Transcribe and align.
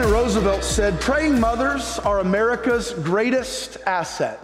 President 0.00 0.24
Roosevelt 0.24 0.64
said, 0.64 0.98
Praying 1.02 1.38
mothers 1.38 1.98
are 1.98 2.20
America's 2.20 2.94
greatest 2.94 3.76
asset. 3.84 4.40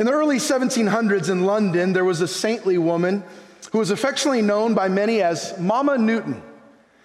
In 0.00 0.06
the 0.06 0.10
early 0.10 0.38
1700s 0.38 1.30
in 1.30 1.44
London, 1.44 1.92
there 1.92 2.04
was 2.04 2.20
a 2.20 2.26
saintly 2.26 2.76
woman 2.76 3.22
who 3.70 3.78
was 3.78 3.92
affectionately 3.92 4.42
known 4.42 4.74
by 4.74 4.88
many 4.88 5.22
as 5.22 5.56
Mama 5.60 5.96
Newton. 5.96 6.42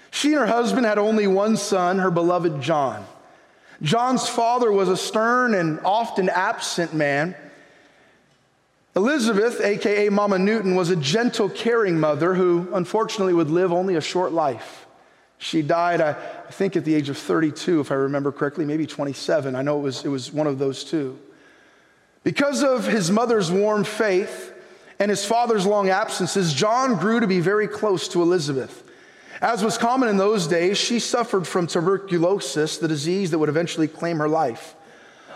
She 0.09 0.29
and 0.29 0.39
her 0.39 0.47
husband 0.47 0.87
had 0.87 0.97
only 0.97 1.27
one 1.27 1.57
son, 1.57 1.99
her 1.99 2.09
beloved 2.09 2.59
John. 2.59 3.05
John's 3.83 4.27
father 4.27 4.71
was 4.71 4.89
a 4.89 4.97
stern 4.97 5.53
and 5.53 5.79
often 5.85 6.27
absent 6.27 6.91
man. 6.91 7.35
Elizabeth, 8.95 9.61
aka 9.61 10.09
Mama 10.09 10.39
Newton, 10.39 10.73
was 10.73 10.89
a 10.89 10.95
gentle, 10.95 11.49
caring 11.49 11.99
mother 11.99 12.33
who 12.33 12.67
unfortunately 12.73 13.35
would 13.35 13.51
live 13.51 13.71
only 13.71 13.95
a 13.95 14.01
short 14.01 14.31
life. 14.31 14.86
She 15.37 15.61
died, 15.61 16.01
I, 16.01 16.11
I 16.11 16.51
think, 16.51 16.75
at 16.75 16.83
the 16.83 16.95
age 16.95 17.09
of 17.09 17.17
32, 17.17 17.79
if 17.79 17.91
I 17.91 17.95
remember 17.95 18.31
correctly, 18.31 18.65
maybe 18.65 18.87
27. 18.87 19.55
I 19.55 19.61
know 19.61 19.79
it 19.79 19.83
was, 19.83 20.05
it 20.05 20.09
was 20.09 20.31
one 20.33 20.47
of 20.47 20.57
those 20.57 20.83
two. 20.83 21.19
Because 22.23 22.63
of 22.63 22.85
his 22.85 23.11
mother's 23.11 23.51
warm 23.51 23.83
faith 23.83 24.53
and 24.99 25.09
his 25.09 25.23
father's 25.23 25.65
long 25.65 25.89
absences, 25.89 26.53
John 26.53 26.97
grew 26.97 27.19
to 27.19 27.27
be 27.27 27.39
very 27.39 27.67
close 27.67 28.07
to 28.09 28.21
Elizabeth. 28.21 28.83
As 29.39 29.63
was 29.63 29.77
common 29.77 30.09
in 30.09 30.17
those 30.17 30.47
days, 30.47 30.77
she 30.77 30.99
suffered 30.99 31.47
from 31.47 31.67
tuberculosis, 31.67 32.79
the 32.79 32.87
disease 32.87 33.29
that 33.31 33.37
would 33.37 33.49
eventually 33.49 33.87
claim 33.87 34.17
her 34.17 34.27
life. 34.27 34.75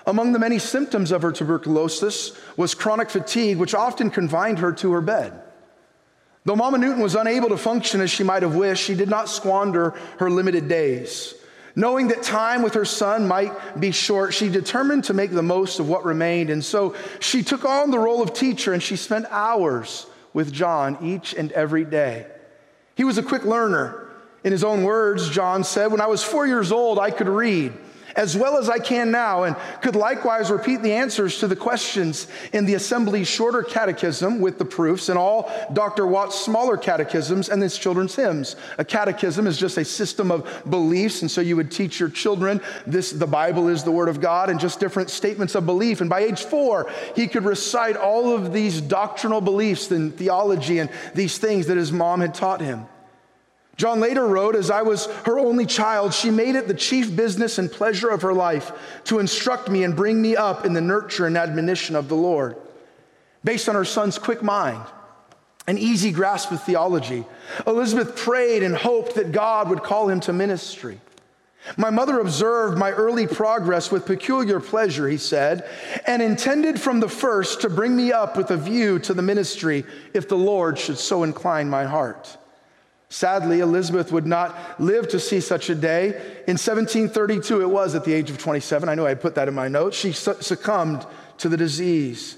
Among 0.07 0.33
the 0.33 0.39
many 0.39 0.57
symptoms 0.57 1.11
of 1.11 1.21
her 1.21 1.31
tuberculosis 1.31 2.31
was 2.57 2.73
chronic 2.73 3.11
fatigue, 3.11 3.57
which 3.57 3.75
often 3.75 4.09
confined 4.09 4.57
her 4.59 4.73
to 4.73 4.91
her 4.93 5.01
bed. 5.01 5.39
Though 6.43 6.55
Mama 6.55 6.77
Newton 6.77 7.01
was 7.01 7.15
unable 7.15 7.49
to 7.49 7.57
function 7.57 8.01
as 8.01 8.09
she 8.09 8.23
might 8.23 8.41
have 8.41 8.55
wished, 8.55 8.83
she 8.83 8.95
did 8.95 9.09
not 9.09 9.29
squander 9.29 9.91
her 10.17 10.29
limited 10.29 10.67
days. 10.67 11.35
Knowing 11.75 12.09
that 12.09 12.23
time 12.23 12.63
with 12.63 12.73
her 12.73 12.83
son 12.83 13.27
might 13.27 13.79
be 13.79 13.91
short, 13.91 14.33
she 14.33 14.49
determined 14.49 15.05
to 15.05 15.13
make 15.13 15.31
the 15.31 15.43
most 15.43 15.79
of 15.79 15.87
what 15.87 16.03
remained. 16.03 16.49
And 16.49 16.63
so 16.63 16.95
she 17.19 17.43
took 17.43 17.63
on 17.63 17.91
the 17.91 17.99
role 17.99 18.21
of 18.21 18.33
teacher 18.33 18.73
and 18.73 18.83
she 18.83 18.95
spent 18.95 19.25
hours 19.29 20.05
with 20.33 20.51
John 20.51 20.97
each 21.01 21.33
and 21.33 21.51
every 21.51 21.85
day. 21.85 22.25
He 22.95 23.03
was 23.03 23.17
a 23.17 23.23
quick 23.23 23.45
learner. 23.45 24.07
In 24.43 24.51
his 24.51 24.63
own 24.63 24.83
words, 24.83 25.29
John 25.29 25.63
said, 25.63 25.91
When 25.91 26.01
I 26.01 26.07
was 26.07 26.23
four 26.23 26.47
years 26.47 26.71
old, 26.71 26.97
I 26.97 27.11
could 27.11 27.29
read 27.29 27.73
as 28.15 28.35
well 28.35 28.57
as 28.57 28.69
I 28.69 28.79
can 28.79 29.11
now, 29.11 29.43
and 29.43 29.55
could 29.81 29.95
likewise 29.95 30.51
repeat 30.51 30.81
the 30.81 30.93
answers 30.93 31.39
to 31.39 31.47
the 31.47 31.55
questions 31.55 32.27
in 32.53 32.65
the 32.65 32.73
Assembly's 32.73 33.27
shorter 33.27 33.63
catechism 33.63 34.39
with 34.39 34.57
the 34.57 34.65
proofs 34.65 35.09
and 35.09 35.17
all 35.17 35.51
Dr. 35.73 36.07
Watt's 36.07 36.39
smaller 36.39 36.77
catechisms 36.77 37.49
and 37.49 37.61
his 37.61 37.77
children's 37.77 38.15
hymns. 38.15 38.55
A 38.77 38.85
catechism 38.85 39.47
is 39.47 39.57
just 39.57 39.77
a 39.77 39.85
system 39.85 40.31
of 40.31 40.63
beliefs, 40.69 41.21
and 41.21 41.29
so 41.29 41.41
you 41.41 41.55
would 41.55 41.71
teach 41.71 41.99
your 41.99 42.09
children 42.09 42.61
this 42.85 43.11
the 43.11 43.27
Bible 43.27 43.67
is 43.67 43.83
the 43.83 43.91
Word 43.91 44.09
of 44.09 44.21
God 44.21 44.49
and 44.49 44.59
just 44.59 44.79
different 44.79 45.09
statements 45.09 45.55
of 45.55 45.65
belief. 45.65 46.01
And 46.01 46.09
by 46.09 46.21
age 46.21 46.43
four, 46.43 46.89
he 47.15 47.27
could 47.27 47.45
recite 47.45 47.95
all 47.95 48.35
of 48.35 48.53
these 48.53 48.81
doctrinal 48.81 49.41
beliefs 49.41 49.91
and 49.91 50.15
theology 50.15 50.79
and 50.79 50.89
these 51.13 51.37
things 51.37 51.67
that 51.67 51.77
his 51.77 51.91
mom 51.91 52.21
had 52.21 52.33
taught 52.33 52.61
him. 52.61 52.87
John 53.81 53.99
later 53.99 54.27
wrote, 54.27 54.55
As 54.55 54.69
I 54.69 54.83
was 54.83 55.07
her 55.25 55.39
only 55.39 55.65
child, 55.65 56.13
she 56.13 56.29
made 56.29 56.53
it 56.53 56.67
the 56.67 56.73
chief 56.75 57.15
business 57.15 57.57
and 57.57 57.71
pleasure 57.71 58.09
of 58.09 58.21
her 58.21 58.31
life 58.31 58.71
to 59.05 59.17
instruct 59.17 59.71
me 59.71 59.83
and 59.83 59.95
bring 59.95 60.21
me 60.21 60.35
up 60.35 60.67
in 60.67 60.73
the 60.73 60.81
nurture 60.81 61.25
and 61.25 61.35
admonition 61.35 61.95
of 61.95 62.07
the 62.07 62.15
Lord. 62.15 62.57
Based 63.43 63.67
on 63.67 63.73
her 63.73 63.83
son's 63.83 64.19
quick 64.19 64.43
mind, 64.43 64.83
an 65.65 65.79
easy 65.79 66.11
grasp 66.11 66.51
of 66.51 66.61
theology, 66.61 67.25
Elizabeth 67.65 68.15
prayed 68.15 68.61
and 68.61 68.75
hoped 68.75 69.15
that 69.15 69.31
God 69.31 69.67
would 69.71 69.81
call 69.81 70.09
him 70.09 70.19
to 70.19 70.31
ministry. 70.31 71.01
My 71.75 71.89
mother 71.89 72.19
observed 72.19 72.77
my 72.77 72.91
early 72.91 73.25
progress 73.25 73.89
with 73.89 74.05
peculiar 74.05 74.59
pleasure, 74.59 75.07
he 75.07 75.17
said, 75.17 75.67
and 76.05 76.21
intended 76.21 76.79
from 76.79 76.99
the 76.99 77.09
first 77.09 77.61
to 77.61 77.69
bring 77.69 77.95
me 77.95 78.11
up 78.11 78.37
with 78.37 78.51
a 78.51 78.57
view 78.57 78.99
to 78.99 79.15
the 79.15 79.23
ministry 79.23 79.85
if 80.13 80.27
the 80.27 80.37
Lord 80.37 80.77
should 80.77 80.99
so 80.99 81.23
incline 81.23 81.67
my 81.67 81.85
heart. 81.85 82.37
Sadly, 83.11 83.59
Elizabeth 83.59 84.09
would 84.13 84.25
not 84.25 84.79
live 84.79 85.09
to 85.09 85.19
see 85.19 85.41
such 85.41 85.69
a 85.69 85.75
day. 85.75 86.05
In 86.47 86.55
1732, 86.55 87.59
it 87.59 87.69
was 87.69 87.93
at 87.93 88.05
the 88.05 88.13
age 88.13 88.29
of 88.29 88.37
27. 88.37 88.87
I 88.87 88.95
know 88.95 89.05
I 89.05 89.15
put 89.15 89.35
that 89.35 89.49
in 89.49 89.53
my 89.53 89.67
notes. 89.67 89.97
She 89.97 90.13
succumbed 90.13 91.05
to 91.39 91.49
the 91.49 91.57
disease. 91.57 92.37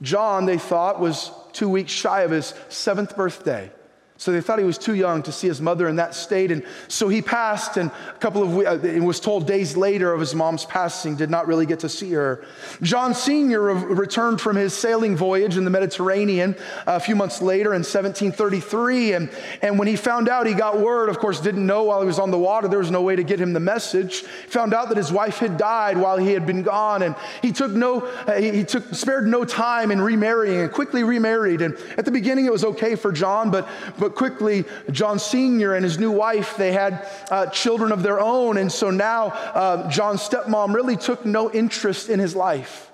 John, 0.00 0.46
they 0.46 0.56
thought, 0.56 0.98
was 0.98 1.30
two 1.52 1.68
weeks 1.68 1.92
shy 1.92 2.22
of 2.22 2.30
his 2.30 2.54
seventh 2.70 3.14
birthday. 3.14 3.70
So 4.16 4.30
they 4.30 4.40
thought 4.40 4.60
he 4.60 4.64
was 4.64 4.78
too 4.78 4.94
young 4.94 5.24
to 5.24 5.32
see 5.32 5.48
his 5.48 5.60
mother 5.60 5.88
in 5.88 5.96
that 5.96 6.14
state. 6.14 6.52
And 6.52 6.64
so 6.86 7.08
he 7.08 7.20
passed, 7.20 7.76
and 7.76 7.90
a 8.08 8.18
couple 8.20 8.44
of 8.44 8.54
weeks, 8.54 8.70
uh, 8.70 9.00
was 9.02 9.18
told 9.18 9.46
days 9.46 9.76
later 9.76 10.12
of 10.12 10.20
his 10.20 10.36
mom's 10.36 10.64
passing, 10.64 11.16
did 11.16 11.30
not 11.30 11.48
really 11.48 11.66
get 11.66 11.80
to 11.80 11.88
see 11.88 12.12
her. 12.12 12.44
John 12.80 13.12
Sr. 13.12 13.60
returned 13.60 14.40
from 14.40 14.54
his 14.54 14.72
sailing 14.72 15.16
voyage 15.16 15.56
in 15.56 15.64
the 15.64 15.70
Mediterranean 15.70 16.54
a 16.86 17.00
few 17.00 17.16
months 17.16 17.42
later 17.42 17.70
in 17.70 17.80
1733. 17.80 19.14
And, 19.14 19.30
and 19.62 19.80
when 19.80 19.88
he 19.88 19.96
found 19.96 20.28
out, 20.28 20.46
he 20.46 20.54
got 20.54 20.78
word, 20.78 21.08
of 21.08 21.18
course, 21.18 21.40
didn't 21.40 21.66
know 21.66 21.82
while 21.82 22.00
he 22.00 22.06
was 22.06 22.20
on 22.20 22.30
the 22.30 22.38
water, 22.38 22.68
there 22.68 22.78
was 22.78 22.92
no 22.92 23.02
way 23.02 23.16
to 23.16 23.24
get 23.24 23.40
him 23.40 23.52
the 23.52 23.60
message. 23.60 24.22
Found 24.50 24.72
out 24.72 24.90
that 24.90 24.96
his 24.96 25.10
wife 25.10 25.38
had 25.38 25.56
died 25.56 25.98
while 25.98 26.18
he 26.18 26.32
had 26.32 26.46
been 26.46 26.62
gone. 26.62 27.02
And 27.02 27.16
he 27.42 27.50
took 27.50 27.72
no, 27.72 28.02
uh, 28.02 28.40
he 28.40 28.62
took, 28.62 28.94
spared 28.94 29.26
no 29.26 29.44
time 29.44 29.90
in 29.90 30.00
remarrying 30.00 30.60
and 30.60 30.72
quickly 30.72 31.02
remarried. 31.02 31.62
And 31.62 31.76
at 31.98 32.04
the 32.04 32.12
beginning, 32.12 32.46
it 32.46 32.52
was 32.52 32.64
okay 32.64 32.94
for 32.94 33.10
John, 33.10 33.50
but, 33.50 33.68
but 33.98 34.13
quickly, 34.14 34.64
John 34.90 35.18
Sr. 35.18 35.74
and 35.74 35.84
his 35.84 35.98
new 35.98 36.10
wife, 36.10 36.56
they 36.56 36.72
had 36.72 37.08
uh, 37.30 37.46
children 37.46 37.92
of 37.92 38.02
their 38.02 38.20
own. 38.20 38.56
And 38.56 38.70
so 38.70 38.90
now 38.90 39.26
uh, 39.26 39.90
John's 39.90 40.20
stepmom 40.20 40.74
really 40.74 40.96
took 40.96 41.24
no 41.24 41.50
interest 41.50 42.08
in 42.08 42.18
his 42.18 42.34
life. 42.34 42.90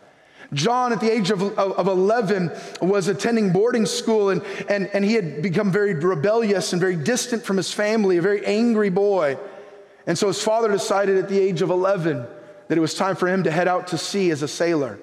John, 0.53 0.93
at 0.93 1.01
the 1.01 1.11
age 1.11 1.31
of, 1.31 1.43
of, 1.59 1.87
11, 1.87 2.51
was 2.83 3.07
attending 3.07 3.53
boarding 3.53 3.87
school 3.87 4.31
and, 4.31 4.43
and, 4.69 4.89
and 4.89 5.05
he 5.05 5.15
had 5.15 5.43
become 5.43 5.71
very 5.71 5.95
rebellious 5.95 6.73
and 6.73 6.81
very 6.81 6.97
distant 6.97 7.45
from 7.45 7.57
his 7.57 7.73
family, 7.73 8.17
a 8.17 8.23
very 8.23 8.45
angry 8.45 8.91
boy. 8.91 9.39
And 10.07 10.19
so 10.19 10.27
his 10.27 10.43
father 10.43 10.69
decided 10.69 11.19
at 11.19 11.29
the 11.29 11.39
age 11.39 11.63
of 11.63 11.71
11 11.71 12.27
that 12.67 12.77
it 12.77 12.81
was 12.81 12.95
time 12.95 13.15
for 13.15 13.29
him 13.29 13.45
to 13.45 13.51
head 13.51 13.69
out 13.69 13.89
to 13.89 13.99
sea 13.99 14.31
as 14.33 14.43
a 14.43 14.49
sailor. 14.49 14.99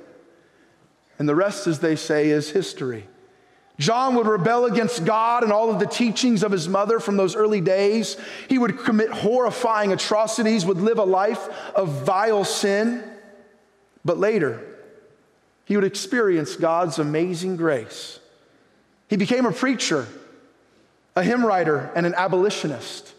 And 1.17 1.29
the 1.29 1.35
rest, 1.35 1.65
as 1.65 1.79
they 1.79 1.95
say, 1.95 2.29
is 2.29 2.51
history. 2.51 3.07
John 3.79 4.15
would 4.15 4.25
rebel 4.25 4.65
against 4.65 5.05
God 5.05 5.43
and 5.43 5.51
all 5.51 5.69
of 5.69 5.79
the 5.79 5.85
teachings 5.85 6.41
of 6.41 6.51
his 6.51 6.67
mother 6.67 6.99
from 6.99 7.15
those 7.15 7.35
early 7.35 7.61
days. 7.61 8.17
He 8.49 8.57
would 8.57 8.79
commit 8.79 9.11
horrifying 9.11 9.93
atrocities, 9.93 10.65
would 10.65 10.77
live 10.77 10.97
a 10.97 11.03
life 11.03 11.47
of 11.75 12.03
vile 12.03 12.43
sin. 12.43 13.03
But 14.03 14.17
later, 14.17 14.63
he 15.65 15.75
would 15.75 15.85
experience 15.85 16.55
God's 16.55 16.97
amazing 16.97 17.57
grace. 17.57 18.19
He 19.09 19.15
became 19.15 19.45
a 19.45 19.51
preacher, 19.51 20.07
a 21.15 21.23
hymn 21.23 21.45
writer, 21.45 21.91
and 21.95 22.05
an 22.05 22.15
abolitionist. 22.15 23.13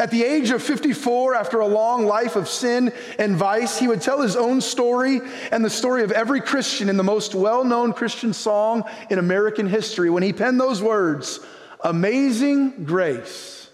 At 0.00 0.10
the 0.10 0.24
age 0.24 0.50
of 0.50 0.62
54, 0.62 1.34
after 1.34 1.60
a 1.60 1.66
long 1.66 2.06
life 2.06 2.34
of 2.34 2.48
sin 2.48 2.90
and 3.18 3.36
vice, 3.36 3.78
he 3.78 3.86
would 3.86 4.00
tell 4.00 4.22
his 4.22 4.34
own 4.34 4.62
story 4.62 5.20
and 5.52 5.62
the 5.62 5.68
story 5.68 6.02
of 6.04 6.10
every 6.10 6.40
Christian 6.40 6.88
in 6.88 6.96
the 6.96 7.04
most 7.04 7.34
well 7.34 7.64
known 7.64 7.92
Christian 7.92 8.32
song 8.32 8.84
in 9.10 9.18
American 9.18 9.66
history 9.66 10.08
when 10.08 10.22
he 10.22 10.32
penned 10.32 10.58
those 10.58 10.80
words 10.82 11.40
Amazing 11.84 12.86
grace, 12.86 13.68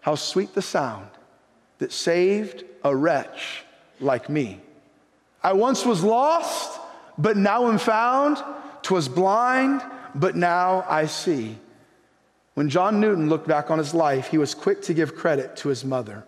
how 0.00 0.16
sweet 0.16 0.52
the 0.52 0.62
sound 0.62 1.06
that 1.78 1.92
saved 1.92 2.64
a 2.82 2.94
wretch 2.94 3.62
like 4.00 4.28
me. 4.28 4.60
I 5.44 5.52
once 5.52 5.86
was 5.86 6.02
lost, 6.02 6.80
but 7.16 7.36
now 7.36 7.68
am 7.68 7.78
found. 7.78 8.42
Twas 8.82 9.08
blind, 9.08 9.80
but 10.12 10.34
now 10.34 10.84
I 10.88 11.06
see. 11.06 11.56
When 12.54 12.68
John 12.68 13.00
Newton 13.00 13.28
looked 13.28 13.48
back 13.48 13.70
on 13.70 13.78
his 13.78 13.94
life, 13.94 14.28
he 14.28 14.38
was 14.38 14.54
quick 14.54 14.82
to 14.82 14.94
give 14.94 15.14
credit 15.14 15.56
to 15.56 15.68
his 15.68 15.84
mother. 15.84 16.26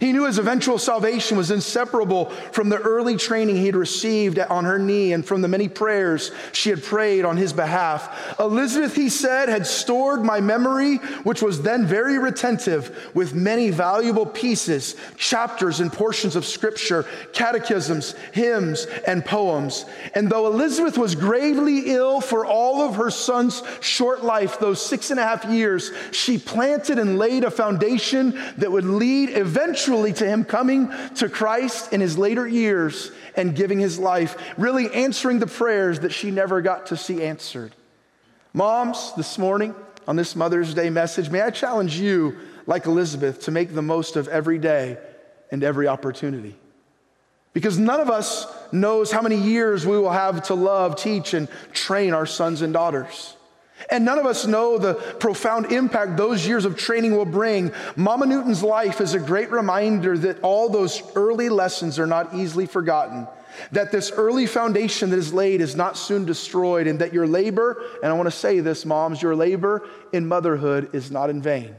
He 0.00 0.12
knew 0.12 0.24
his 0.24 0.38
eventual 0.38 0.78
salvation 0.78 1.36
was 1.36 1.50
inseparable 1.50 2.30
from 2.52 2.68
the 2.68 2.78
early 2.78 3.16
training 3.16 3.56
he 3.56 3.66
had 3.66 3.76
received 3.76 4.38
on 4.38 4.64
her 4.64 4.78
knee 4.78 5.12
and 5.12 5.24
from 5.24 5.40
the 5.40 5.48
many 5.48 5.68
prayers 5.68 6.32
she 6.52 6.70
had 6.70 6.82
prayed 6.82 7.24
on 7.24 7.36
his 7.36 7.52
behalf. 7.52 8.34
Elizabeth, 8.40 8.96
he 8.96 9.08
said, 9.08 9.48
had 9.48 9.66
stored 9.66 10.24
my 10.24 10.40
memory, 10.40 10.96
which 11.22 11.42
was 11.42 11.62
then 11.62 11.86
very 11.86 12.18
retentive, 12.18 13.10
with 13.14 13.34
many 13.34 13.70
valuable 13.70 14.26
pieces, 14.26 14.96
chapters, 15.16 15.80
and 15.80 15.92
portions 15.92 16.34
of 16.34 16.44
scripture, 16.44 17.06
catechisms, 17.32 18.14
hymns, 18.32 18.86
and 19.06 19.24
poems. 19.24 19.84
And 20.14 20.30
though 20.30 20.46
Elizabeth 20.46 20.98
was 20.98 21.14
gravely 21.14 21.92
ill 21.92 22.20
for 22.20 22.44
all 22.44 22.82
of 22.82 22.96
her 22.96 23.10
son's 23.10 23.62
short 23.80 24.24
life, 24.24 24.58
those 24.58 24.84
six 24.84 25.10
and 25.10 25.20
a 25.20 25.22
half 25.22 25.44
years, 25.44 25.92
she 26.10 26.38
planted 26.38 26.98
and 26.98 27.18
laid 27.18 27.44
a 27.44 27.50
foundation 27.50 28.40
that 28.56 28.72
would 28.72 28.84
lead 28.84 29.30
eventually 29.30 29.73
eventually 29.74 30.12
to 30.12 30.24
him 30.24 30.44
coming 30.44 30.88
to 31.16 31.28
Christ 31.28 31.92
in 31.92 32.00
his 32.00 32.16
later 32.16 32.46
years 32.46 33.10
and 33.36 33.56
giving 33.56 33.80
his 33.80 33.98
life, 33.98 34.36
really 34.56 34.88
answering 34.94 35.40
the 35.40 35.48
prayers 35.48 36.00
that 36.00 36.12
she 36.12 36.30
never 36.30 36.62
got 36.62 36.86
to 36.86 36.96
see 36.96 37.24
answered. 37.24 37.74
Moms, 38.52 39.12
this 39.16 39.36
morning 39.36 39.74
on 40.06 40.14
this 40.14 40.36
Mother's 40.36 40.74
Day 40.74 40.90
message, 40.90 41.28
may 41.28 41.40
I 41.40 41.50
challenge 41.50 41.98
you, 41.98 42.38
like 42.68 42.86
Elizabeth, 42.86 43.42
to 43.46 43.50
make 43.50 43.74
the 43.74 43.82
most 43.82 44.14
of 44.14 44.28
every 44.28 44.58
day 44.58 44.96
and 45.50 45.64
every 45.64 45.88
opportunity. 45.88 46.54
Because 47.52 47.76
none 47.76 47.98
of 47.98 48.10
us 48.10 48.46
knows 48.70 49.10
how 49.10 49.22
many 49.22 49.36
years 49.36 49.84
we 49.84 49.98
will 49.98 50.12
have 50.12 50.44
to 50.44 50.54
love, 50.54 50.94
teach, 50.94 51.34
and 51.34 51.48
train 51.72 52.14
our 52.14 52.26
sons 52.26 52.62
and 52.62 52.72
daughters. 52.72 53.36
And 53.90 54.04
none 54.04 54.18
of 54.18 54.26
us 54.26 54.46
know 54.46 54.78
the 54.78 54.94
profound 54.94 55.72
impact 55.72 56.16
those 56.16 56.46
years 56.46 56.64
of 56.64 56.76
training 56.76 57.16
will 57.16 57.24
bring. 57.24 57.72
Mama 57.96 58.26
Newton's 58.26 58.62
life 58.62 59.00
is 59.00 59.14
a 59.14 59.18
great 59.18 59.50
reminder 59.50 60.16
that 60.18 60.40
all 60.42 60.68
those 60.68 61.02
early 61.14 61.48
lessons 61.48 61.98
are 61.98 62.06
not 62.06 62.34
easily 62.34 62.66
forgotten, 62.66 63.28
that 63.72 63.92
this 63.92 64.10
early 64.12 64.46
foundation 64.46 65.10
that 65.10 65.18
is 65.18 65.32
laid 65.32 65.60
is 65.60 65.76
not 65.76 65.96
soon 65.96 66.24
destroyed, 66.24 66.86
and 66.86 66.98
that 66.98 67.12
your 67.12 67.26
labor, 67.26 67.82
and 68.02 68.10
I 68.10 68.14
want 68.14 68.26
to 68.26 68.36
say 68.36 68.60
this, 68.60 68.84
moms, 68.84 69.20
your 69.20 69.36
labor 69.36 69.86
in 70.12 70.26
motherhood 70.26 70.94
is 70.94 71.10
not 71.10 71.30
in 71.30 71.42
vain. 71.42 71.76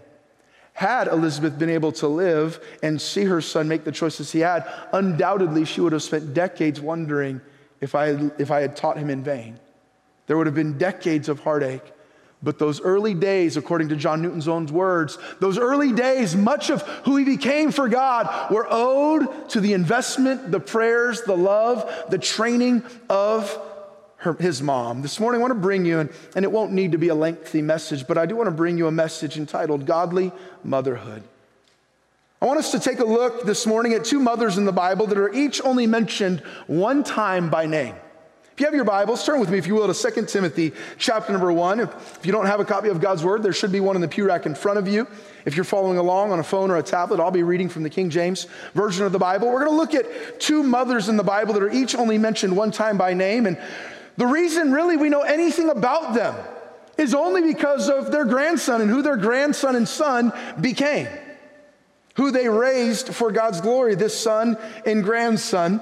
Had 0.74 1.08
Elizabeth 1.08 1.58
been 1.58 1.69
able 1.69 1.94
to 1.94 2.08
live 2.08 2.60
and 2.84 3.01
see 3.01 3.24
her 3.24 3.40
son 3.40 3.69
make 3.69 3.86
the 3.86 3.94
choices 3.94 4.34
he 4.34 4.42
had, 4.42 4.69
undoubtedly 4.92 5.63
she 5.63 5.80
would 5.80 5.94
have 5.94 6.04
spent 6.04 6.34
decades 6.34 6.81
wondering 6.81 7.40
if 7.80 7.96
I 7.96 8.10
if 8.38 8.51
I 8.51 8.60
had 8.60 8.75
taught 8.75 8.98
him 8.98 9.10
in 9.10 9.24
vain. 9.24 9.58
There 10.28 10.38
would 10.38 10.48
have 10.48 10.56
been 10.56 10.78
decades 10.78 11.30
of 11.30 11.40
heartache. 11.40 11.94
But 12.45 12.59
those 12.59 12.80
early 12.80 13.15
days, 13.15 13.57
according 13.57 13.89
to 13.89 13.95
John 13.95 14.21
Newton's 14.21 14.47
own 14.47 14.68
words, 14.68 15.18
those 15.39 15.57
early 15.57 15.92
days, 15.92 16.36
much 16.36 16.69
of 16.69 16.83
who 17.03 17.18
he 17.18 17.25
became 17.25 17.71
for 17.71 17.89
God 17.89 18.51
were 18.51 18.68
owed 18.69 19.50
to 19.50 19.59
the 19.59 19.74
investment, 19.74 20.51
the 20.51 20.59
prayers, 20.59 21.24
the 21.24 21.36
love, 21.36 21.92
the 22.09 22.19
training 22.19 22.83
of 23.09 23.59
her, 24.18 24.33
his 24.33 24.62
mom. 24.62 25.01
This 25.01 25.19
morning, 25.19 25.42
I 25.42 25.42
want 25.42 25.51
to 25.56 25.59
bring 25.59 25.86
you, 25.86 25.97
and, 25.97 26.12
and 26.36 26.45
it 26.45 26.51
won't 26.51 26.71
need 26.71 26.92
to 26.92 27.00
be 27.00 27.07
a 27.07 27.15
lengthy 27.15 27.63
message, 27.63 28.06
but 28.06 28.15
I 28.15 28.27
do 28.27 28.36
want 28.36 28.48
to 28.48 28.51
bring 28.51 28.77
you 28.77 28.86
a 28.86 28.91
message 28.91 29.38
entitled 29.38 29.88
Godly 29.88 30.31
Motherhood. 30.63 31.24
I 32.44 32.45
want 32.45 32.59
us 32.59 32.71
to 32.74 32.80
take 32.80 33.00
a 33.00 33.06
look 33.06 33.44
this 33.45 33.65
morning 33.65 33.94
at 33.94 34.06
two 34.06 34.19
mothers 34.19 34.59
in 34.59 34.65
the 34.65 34.71
Bible 34.71 35.07
that 35.07 35.18
are 35.18 35.33
each 35.33 35.62
only 35.63 35.88
mentioned 35.88 36.41
one 36.68 37.03
time 37.03 37.50
by 37.50 37.65
name. 37.65 37.95
If 38.56 38.62
you 38.62 38.68
have 38.68 38.74
your 38.74 38.86
Bibles, 38.86 39.25
turn 39.25 39.42
with 39.42 39.50
me, 39.50 39.57
if 39.57 39.68
you 39.68 39.75
will, 39.75 39.94
to 39.94 40.12
2 40.12 40.28
Timothy 40.28 40.72
chapter 40.98 41.34
number 41.34 41.52
1. 41.52 41.81
If 41.81 42.25
you 42.25 42.31
don't 42.31 42.46
have 42.46 42.62
a 42.62 42.63
copy 42.63 42.88
of 42.88 43.02
God's 43.02 43.22
Word, 43.22 43.44
there 43.44 43.52
should 43.52 43.74
be 43.74 43.81
one 43.81 43.98
in 43.98 44.02
the 44.02 44.07
pew 44.07 44.25
rack 44.25 44.46
in 44.46 44.56
front 44.56 44.80
of 44.80 44.88
you. 44.88 45.10
If 45.44 45.57
you're 45.57 45.66
following 45.66 45.98
along 45.98 46.31
on 46.31 46.40
a 46.40 46.44
phone 46.44 46.72
or 46.72 46.78
a 46.78 46.81
tablet, 46.81 47.19
I'll 47.19 47.31
be 47.31 47.44
reading 47.44 47.68
from 47.68 47.84
the 47.84 47.90
King 47.90 48.10
James 48.10 48.48
Version 48.74 49.06
of 49.06 49.12
the 49.12 49.19
Bible. 49.19 49.50
We're 49.50 49.66
going 49.66 49.72
to 49.72 49.78
look 49.78 49.94
at 49.94 50.40
two 50.40 50.63
mothers 50.63 51.10
in 51.10 51.18
the 51.18 51.24
Bible 51.24 51.54
that 51.54 51.63
are 51.63 51.69
each 51.69 51.96
only 51.96 52.18
mentioned 52.18 52.56
one 52.56 52.72
time 52.72 52.98
by 52.98 53.13
name. 53.13 53.46
And 53.46 53.57
the 54.16 54.25
reason 54.25 54.72
really 54.72 54.96
we 54.96 55.10
know 55.10 55.24
anything 55.24 55.69
about 55.69 56.13
them 56.13 56.34
is 56.98 57.13
only 57.13 57.42
because 57.42 57.90
of 57.90 58.13
their 58.13 58.24
grandson 58.24 58.80
and 58.80 58.90
who 58.90 59.01
their 59.01 59.18
grandson 59.18 59.75
and 59.75 59.86
son 59.86 60.31
became, 60.62 61.10
who 62.16 62.31
they 62.31 62.48
raised 62.48 63.10
for 63.10 63.34
God's 63.34 63.60
glory, 63.60 63.96
this 63.96 64.18
son 64.18 64.58
and 64.86 65.04
grandson. 65.04 65.81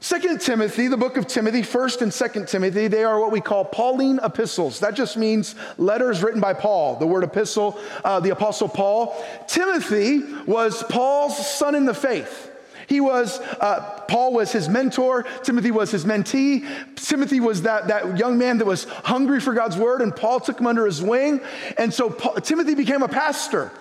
Second 0.00 0.40
Timothy, 0.40 0.86
the 0.86 0.96
book 0.96 1.16
of 1.16 1.26
Timothy, 1.26 1.62
first 1.62 2.02
and 2.02 2.14
second 2.14 2.46
Timothy, 2.46 2.86
they 2.86 3.02
are 3.02 3.18
what 3.18 3.32
we 3.32 3.40
call 3.40 3.64
Pauline 3.64 4.20
epistles. 4.22 4.78
That 4.78 4.94
just 4.94 5.16
means 5.16 5.56
letters 5.76 6.22
written 6.22 6.40
by 6.40 6.54
Paul. 6.54 6.96
The 6.96 7.06
word 7.06 7.24
epistle, 7.24 7.76
uh, 8.04 8.20
the 8.20 8.30
apostle 8.30 8.68
Paul. 8.68 9.20
Timothy 9.48 10.22
was 10.46 10.84
Paul's 10.84 11.36
son 11.58 11.74
in 11.74 11.84
the 11.84 11.94
faith. 11.94 12.48
He 12.86 13.00
was, 13.00 13.40
uh, 13.60 14.00
Paul 14.08 14.32
was 14.32 14.52
his 14.52 14.68
mentor. 14.68 15.24
Timothy 15.42 15.72
was 15.72 15.90
his 15.90 16.04
mentee. 16.04 16.64
Timothy 16.94 17.40
was 17.40 17.62
that, 17.62 17.88
that 17.88 18.16
young 18.18 18.38
man 18.38 18.58
that 18.58 18.66
was 18.66 18.84
hungry 18.84 19.40
for 19.40 19.52
God's 19.52 19.76
word, 19.76 20.00
and 20.00 20.14
Paul 20.14 20.38
took 20.38 20.60
him 20.60 20.68
under 20.68 20.86
his 20.86 21.02
wing. 21.02 21.40
And 21.76 21.92
so 21.92 22.08
Paul, 22.08 22.36
Timothy 22.36 22.76
became 22.76 23.02
a 23.02 23.08
pastor. 23.08 23.72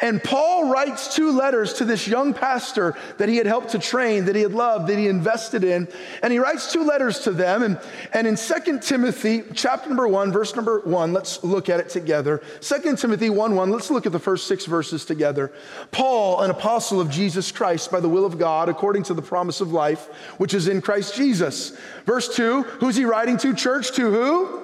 And 0.00 0.22
Paul 0.22 0.70
writes 0.70 1.14
two 1.14 1.30
letters 1.32 1.74
to 1.74 1.84
this 1.84 2.06
young 2.06 2.34
pastor 2.34 2.96
that 3.18 3.28
he 3.28 3.36
had 3.36 3.46
helped 3.46 3.70
to 3.70 3.78
train, 3.78 4.24
that 4.26 4.36
he 4.36 4.42
had 4.42 4.52
loved, 4.52 4.88
that 4.88 4.98
he 4.98 5.08
invested 5.08 5.64
in. 5.64 5.88
And 6.22 6.32
he 6.32 6.38
writes 6.38 6.72
two 6.72 6.84
letters 6.84 7.20
to 7.20 7.32
them. 7.32 7.62
And, 7.62 7.80
and 8.12 8.26
in 8.26 8.36
2 8.36 8.78
Timothy, 8.80 9.42
chapter 9.54 9.88
number 9.88 10.08
1, 10.08 10.32
verse 10.32 10.54
number 10.54 10.80
1, 10.80 11.12
let's 11.12 11.42
look 11.42 11.68
at 11.68 11.80
it 11.80 11.88
together. 11.88 12.42
2 12.60 12.96
Timothy 12.96 13.30
1 13.30 13.54
1, 13.54 13.70
let's 13.70 13.90
look 13.90 14.06
at 14.06 14.12
the 14.12 14.18
first 14.18 14.46
six 14.46 14.66
verses 14.66 15.04
together. 15.04 15.52
Paul, 15.90 16.40
an 16.42 16.50
apostle 16.50 17.00
of 17.00 17.10
Jesus 17.10 17.52
Christ 17.52 17.90
by 17.90 18.00
the 18.00 18.08
will 18.08 18.24
of 18.24 18.38
God, 18.38 18.68
according 18.68 19.04
to 19.04 19.14
the 19.14 19.22
promise 19.22 19.60
of 19.60 19.72
life, 19.72 20.06
which 20.38 20.54
is 20.54 20.68
in 20.68 20.80
Christ 20.80 21.14
Jesus. 21.14 21.76
Verse 22.06 22.34
2, 22.34 22.62
who's 22.62 22.96
he 22.96 23.04
writing 23.04 23.36
to? 23.38 23.54
Church 23.54 23.92
to 23.92 24.10
who? 24.10 24.61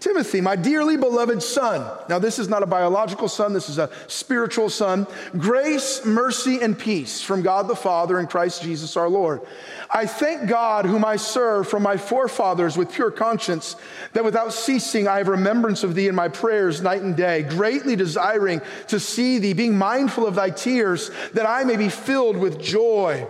Timothy, 0.00 0.40
my 0.40 0.56
dearly 0.56 0.96
beloved 0.96 1.42
son. 1.42 1.86
Now, 2.08 2.18
this 2.18 2.38
is 2.38 2.48
not 2.48 2.62
a 2.62 2.66
biological 2.66 3.28
son, 3.28 3.52
this 3.52 3.68
is 3.68 3.76
a 3.76 3.90
spiritual 4.06 4.70
son. 4.70 5.06
Grace, 5.36 6.04
mercy, 6.06 6.60
and 6.60 6.76
peace 6.76 7.20
from 7.20 7.42
God 7.42 7.68
the 7.68 7.76
Father 7.76 8.18
and 8.18 8.28
Christ 8.28 8.62
Jesus 8.62 8.96
our 8.96 9.10
Lord. 9.10 9.42
I 9.90 10.06
thank 10.06 10.48
God, 10.48 10.86
whom 10.86 11.04
I 11.04 11.16
serve 11.16 11.68
from 11.68 11.82
my 11.82 11.98
forefathers 11.98 12.78
with 12.78 12.90
pure 12.90 13.10
conscience, 13.10 13.76
that 14.14 14.24
without 14.24 14.54
ceasing 14.54 15.06
I 15.06 15.18
have 15.18 15.28
remembrance 15.28 15.84
of 15.84 15.94
thee 15.94 16.08
in 16.08 16.14
my 16.14 16.28
prayers 16.28 16.80
night 16.80 17.02
and 17.02 17.14
day, 17.14 17.42
greatly 17.42 17.94
desiring 17.94 18.62
to 18.88 18.98
see 18.98 19.38
thee, 19.38 19.52
being 19.52 19.76
mindful 19.76 20.26
of 20.26 20.34
thy 20.34 20.48
tears, 20.48 21.10
that 21.34 21.46
I 21.46 21.64
may 21.64 21.76
be 21.76 21.90
filled 21.90 22.38
with 22.38 22.58
joy. 22.58 23.28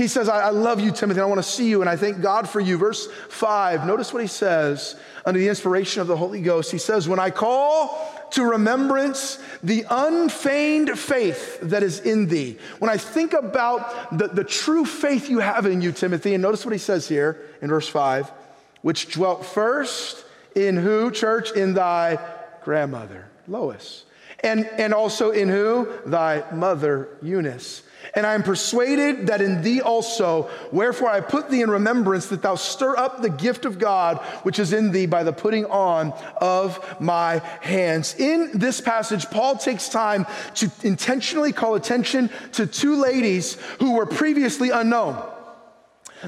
He 0.00 0.08
says, 0.08 0.30
I, 0.30 0.46
I 0.46 0.48
love 0.48 0.80
you, 0.80 0.92
Timothy. 0.92 1.20
I 1.20 1.26
want 1.26 1.40
to 1.40 1.46
see 1.46 1.68
you, 1.68 1.82
and 1.82 1.90
I 1.90 1.94
thank 1.94 2.22
God 2.22 2.48
for 2.48 2.58
you. 2.58 2.78
Verse 2.78 3.06
5, 3.28 3.86
notice 3.86 4.14
what 4.14 4.22
he 4.22 4.28
says 4.28 4.96
under 5.26 5.38
the 5.38 5.46
inspiration 5.46 6.00
of 6.00 6.06
the 6.06 6.16
Holy 6.16 6.40
Ghost. 6.40 6.72
He 6.72 6.78
says, 6.78 7.06
When 7.06 7.18
I 7.18 7.28
call 7.28 8.10
to 8.30 8.42
remembrance 8.44 9.38
the 9.62 9.84
unfeigned 9.90 10.98
faith 10.98 11.60
that 11.60 11.82
is 11.82 12.00
in 12.00 12.28
thee. 12.28 12.56
When 12.78 12.90
I 12.90 12.96
think 12.96 13.34
about 13.34 14.16
the, 14.16 14.28
the 14.28 14.42
true 14.42 14.86
faith 14.86 15.28
you 15.28 15.40
have 15.40 15.66
in 15.66 15.82
you, 15.82 15.92
Timothy, 15.92 16.32
and 16.32 16.40
notice 16.40 16.64
what 16.64 16.72
he 16.72 16.78
says 16.78 17.06
here 17.06 17.38
in 17.60 17.68
verse 17.68 17.86
5 17.86 18.32
which 18.80 19.12
dwelt 19.12 19.44
first 19.44 20.24
in 20.56 20.78
who, 20.78 21.10
church? 21.10 21.52
In 21.52 21.74
thy 21.74 22.18
grandmother, 22.64 23.26
Lois. 23.46 24.06
And, 24.42 24.64
and 24.64 24.94
also 24.94 25.30
in 25.30 25.50
who? 25.50 25.92
Thy 26.06 26.50
mother, 26.52 27.10
Eunice. 27.20 27.82
And 28.14 28.26
I 28.26 28.34
am 28.34 28.42
persuaded 28.42 29.28
that 29.28 29.40
in 29.40 29.62
thee 29.62 29.80
also, 29.80 30.50
wherefore 30.72 31.10
I 31.10 31.20
put 31.20 31.50
thee 31.50 31.62
in 31.62 31.70
remembrance 31.70 32.26
that 32.26 32.42
thou 32.42 32.56
stir 32.56 32.96
up 32.96 33.22
the 33.22 33.30
gift 33.30 33.64
of 33.64 33.78
God 33.78 34.18
which 34.42 34.58
is 34.58 34.72
in 34.72 34.92
thee 34.92 35.06
by 35.06 35.22
the 35.22 35.32
putting 35.32 35.66
on 35.66 36.12
of 36.38 37.00
my 37.00 37.38
hands. 37.60 38.14
In 38.18 38.50
this 38.54 38.80
passage, 38.80 39.30
Paul 39.30 39.56
takes 39.56 39.88
time 39.88 40.26
to 40.56 40.70
intentionally 40.82 41.52
call 41.52 41.74
attention 41.74 42.30
to 42.52 42.66
two 42.66 42.96
ladies 42.96 43.54
who 43.78 43.92
were 43.92 44.06
previously 44.06 44.70
unknown. 44.70 45.29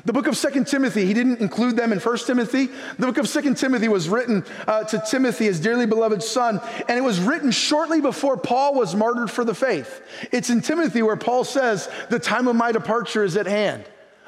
The 0.04 0.12
book 0.12 0.26
of 0.26 0.36
Second 0.36 0.66
Timothy, 0.66 1.04
he 1.04 1.12
didn't 1.12 1.40
include 1.40 1.76
them 1.76 1.92
in 1.92 2.00
First 2.00 2.26
Timothy. 2.26 2.66
The 2.98 3.06
book 3.06 3.18
of 3.18 3.28
Second 3.28 3.56
Timothy 3.56 3.88
was 3.88 4.08
written 4.08 4.44
uh, 4.66 4.84
to 4.84 5.02
Timothy, 5.08 5.44
his 5.44 5.60
dearly 5.60 5.86
beloved 5.86 6.22
son, 6.22 6.60
and 6.88 6.98
it 6.98 7.02
was 7.02 7.20
written 7.20 7.50
shortly 7.50 8.00
before 8.00 8.36
Paul 8.36 8.74
was 8.74 8.94
martyred 8.94 9.30
for 9.30 9.44
the 9.44 9.54
faith. 9.54 10.02
It's 10.32 10.48
in 10.48 10.62
Timothy 10.62 11.02
where 11.02 11.16
Paul 11.16 11.44
says, 11.44 11.90
The 12.08 12.18
time 12.18 12.48
of 12.48 12.56
my 12.56 12.72
departure 12.72 13.22
is 13.22 13.36
at 13.36 13.46
hand. 13.46 13.84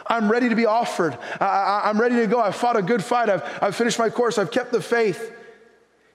I'm 0.06 0.30
ready 0.30 0.50
to 0.50 0.54
be 0.54 0.66
offered. 0.66 1.16
I, 1.40 1.88
am 1.88 1.98
ready 1.98 2.16
to 2.16 2.26
go. 2.26 2.40
I've 2.40 2.56
fought 2.56 2.76
a 2.76 2.82
good 2.82 3.02
fight. 3.02 3.30
I've, 3.30 3.42
I've 3.62 3.74
finished 3.74 3.98
my 3.98 4.10
course. 4.10 4.36
I've 4.36 4.50
kept 4.50 4.70
the 4.70 4.82
faith. 4.82 5.32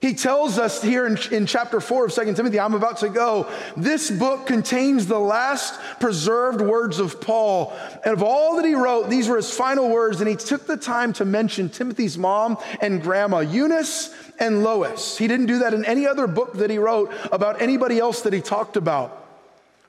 He 0.00 0.14
tells 0.14 0.58
us 0.58 0.82
here 0.82 1.06
in, 1.06 1.18
in, 1.30 1.44
chapter 1.44 1.78
4 1.78 2.06
of 2.06 2.14
2 2.14 2.32
Timothy, 2.32 2.58
I'm 2.58 2.72
about 2.72 2.98
to 2.98 3.10
go. 3.10 3.46
This 3.76 4.10
book 4.10 4.46
contains 4.46 5.06
the 5.06 5.18
last 5.18 5.78
preserved 6.00 6.62
words 6.62 6.98
of 6.98 7.20
Paul. 7.20 7.76
And 8.02 8.14
of 8.14 8.22
all 8.22 8.56
that 8.56 8.64
he 8.64 8.74
wrote, 8.74 9.10
these 9.10 9.28
were 9.28 9.36
his 9.36 9.54
final 9.54 9.90
words. 9.90 10.22
And 10.22 10.28
he 10.28 10.36
took 10.36 10.66
the 10.66 10.78
time 10.78 11.12
to 11.14 11.26
mention 11.26 11.68
Timothy's 11.68 12.16
mom 12.16 12.56
and 12.80 13.02
grandma, 13.02 13.40
Eunice 13.40 14.14
and 14.38 14.64
Lois. 14.64 15.18
He 15.18 15.28
didn't 15.28 15.46
do 15.46 15.58
that 15.58 15.74
in 15.74 15.84
any 15.84 16.06
other 16.06 16.26
book 16.26 16.54
that 16.54 16.70
he 16.70 16.78
wrote 16.78 17.12
about 17.30 17.60
anybody 17.60 17.98
else 17.98 18.22
that 18.22 18.32
he 18.32 18.40
talked 18.40 18.78
about. 18.78 19.18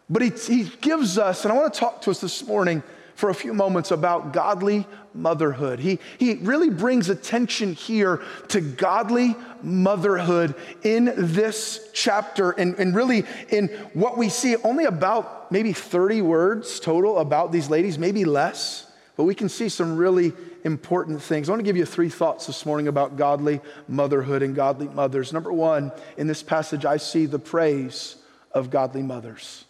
But 0.09 0.23
he, 0.23 0.29
he 0.29 0.69
gives 0.81 1.17
us, 1.17 1.45
and 1.45 1.53
I 1.53 1.55
want 1.55 1.73
to 1.73 1.79
talk 1.79 2.01
to 2.01 2.11
us 2.11 2.19
this 2.19 2.45
morning 2.45 2.83
for 3.21 3.29
a 3.29 3.35
few 3.35 3.53
moments 3.53 3.91
about 3.91 4.33
godly 4.33 4.87
motherhood. 5.13 5.77
He, 5.77 5.99
he 6.17 6.37
really 6.37 6.71
brings 6.71 7.07
attention 7.07 7.73
here 7.73 8.19
to 8.47 8.59
godly 8.59 9.35
motherhood 9.61 10.55
in 10.81 11.13
this 11.15 11.91
chapter 11.93 12.49
and, 12.49 12.73
and 12.79 12.95
really 12.95 13.25
in 13.49 13.67
what 13.93 14.17
we 14.17 14.27
see 14.27 14.55
only 14.63 14.85
about 14.85 15.51
maybe 15.51 15.71
30 15.71 16.23
words 16.23 16.79
total 16.79 17.19
about 17.19 17.51
these 17.51 17.69
ladies, 17.69 17.99
maybe 17.99 18.25
less, 18.25 18.91
but 19.17 19.25
we 19.25 19.35
can 19.35 19.49
see 19.49 19.69
some 19.69 19.97
really 19.97 20.33
important 20.63 21.21
things. 21.21 21.47
I 21.47 21.51
want 21.51 21.59
to 21.59 21.63
give 21.63 21.77
you 21.77 21.85
three 21.85 22.09
thoughts 22.09 22.47
this 22.47 22.65
morning 22.65 22.87
about 22.87 23.17
godly 23.17 23.61
motherhood 23.87 24.41
and 24.41 24.55
godly 24.55 24.87
mothers. 24.87 25.31
Number 25.31 25.53
one, 25.53 25.91
in 26.17 26.25
this 26.25 26.41
passage, 26.41 26.85
I 26.85 26.97
see 26.97 27.27
the 27.27 27.37
praise 27.37 28.15
of 28.51 28.71
godly 28.71 29.03
mothers. 29.03 29.65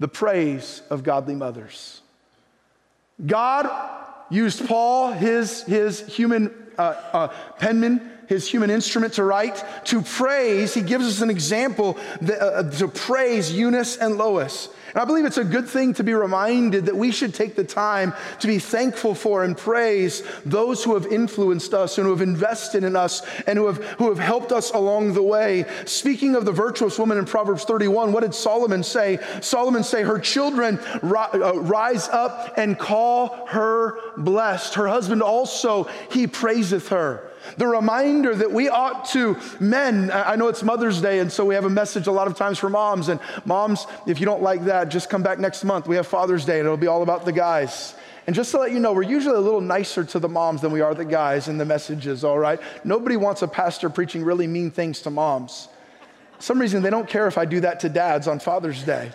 The 0.00 0.08
praise 0.08 0.82
of 0.90 1.04
godly 1.04 1.36
mothers. 1.36 2.02
God 3.24 3.68
used 4.30 4.66
Paul, 4.66 5.12
his, 5.12 5.62
his 5.62 6.00
human 6.06 6.52
uh, 6.76 6.94
uh, 7.12 7.28
penman, 7.58 8.12
his 8.26 8.48
human 8.48 8.70
instrument 8.70 9.14
to 9.14 9.24
write, 9.24 9.62
to 9.86 10.02
praise. 10.02 10.74
He 10.74 10.82
gives 10.82 11.06
us 11.06 11.20
an 11.20 11.30
example 11.30 11.96
that, 12.22 12.40
uh, 12.40 12.70
to 12.78 12.88
praise 12.88 13.52
Eunice 13.52 13.96
and 13.96 14.18
Lois. 14.18 14.68
And 14.96 15.02
I 15.02 15.04
believe 15.04 15.26
it's 15.26 15.36
a 15.36 15.44
good 15.44 15.68
thing 15.68 15.92
to 15.94 16.04
be 16.04 16.14
reminded 16.14 16.86
that 16.86 16.96
we 16.96 17.10
should 17.10 17.34
take 17.34 17.54
the 17.54 17.64
time 17.64 18.14
to 18.40 18.46
be 18.46 18.58
thankful 18.58 19.14
for 19.14 19.44
and 19.44 19.54
praise 19.54 20.22
those 20.46 20.82
who 20.82 20.94
have 20.94 21.06
influenced 21.06 21.74
us 21.74 21.98
and 21.98 22.06
who 22.06 22.12
have 22.12 22.22
invested 22.22 22.82
in 22.82 22.96
us 22.96 23.20
and 23.46 23.58
who 23.58 23.66
have, 23.66 23.84
who 23.98 24.08
have 24.08 24.18
helped 24.18 24.52
us 24.52 24.70
along 24.70 25.12
the 25.12 25.22
way. 25.22 25.66
Speaking 25.84 26.34
of 26.34 26.46
the 26.46 26.52
virtuous 26.52 26.98
woman 26.98 27.18
in 27.18 27.26
Proverbs 27.26 27.64
31, 27.64 28.10
what 28.12 28.22
did 28.22 28.34
Solomon 28.34 28.82
say? 28.82 29.18
Solomon 29.42 29.84
say, 29.84 30.02
Her 30.02 30.18
children 30.18 30.78
uh, 30.78 31.52
rise 31.60 32.08
up 32.08 32.54
and 32.56 32.78
call 32.78 33.46
her 33.48 33.98
blessed. 34.16 34.76
Her 34.76 34.88
husband 34.88 35.22
also, 35.22 35.84
he 36.10 36.26
praiseth 36.26 36.88
her. 36.88 37.25
The 37.56 37.66
reminder 37.66 38.34
that 38.34 38.52
we 38.52 38.68
ought 38.68 39.06
to, 39.06 39.36
men, 39.60 40.10
I 40.12 40.36
know 40.36 40.48
it's 40.48 40.62
Mother's 40.62 41.00
Day, 41.00 41.20
and 41.20 41.30
so 41.30 41.44
we 41.44 41.54
have 41.54 41.64
a 41.64 41.70
message 41.70 42.06
a 42.06 42.12
lot 42.12 42.26
of 42.26 42.36
times 42.36 42.58
for 42.58 42.68
moms. 42.68 43.08
And 43.08 43.20
moms, 43.44 43.86
if 44.06 44.20
you 44.20 44.26
don't 44.26 44.42
like 44.42 44.64
that, 44.66 44.88
just 44.88 45.08
come 45.08 45.22
back 45.22 45.38
next 45.38 45.64
month. 45.64 45.86
We 45.86 45.96
have 45.96 46.06
Father's 46.06 46.44
Day, 46.44 46.58
and 46.58 46.66
it'll 46.66 46.76
be 46.76 46.86
all 46.86 47.02
about 47.02 47.24
the 47.24 47.32
guys. 47.32 47.94
And 48.26 48.34
just 48.34 48.50
to 48.50 48.58
let 48.58 48.72
you 48.72 48.80
know, 48.80 48.92
we're 48.92 49.02
usually 49.02 49.36
a 49.36 49.40
little 49.40 49.60
nicer 49.60 50.04
to 50.04 50.18
the 50.18 50.28
moms 50.28 50.60
than 50.60 50.72
we 50.72 50.80
are 50.80 50.94
the 50.94 51.04
guys 51.04 51.46
in 51.46 51.58
the 51.58 51.64
messages, 51.64 52.24
all 52.24 52.38
right? 52.38 52.60
Nobody 52.84 53.16
wants 53.16 53.42
a 53.42 53.48
pastor 53.48 53.88
preaching 53.88 54.24
really 54.24 54.48
mean 54.48 54.70
things 54.70 55.00
to 55.02 55.10
moms. 55.10 55.68
some 56.40 56.60
reason, 56.60 56.82
they 56.82 56.90
don't 56.90 57.08
care 57.08 57.28
if 57.28 57.38
I 57.38 57.44
do 57.44 57.60
that 57.60 57.80
to 57.80 57.88
dads 57.88 58.26
on 58.26 58.40
Father's 58.40 58.82
Day. 58.82 59.12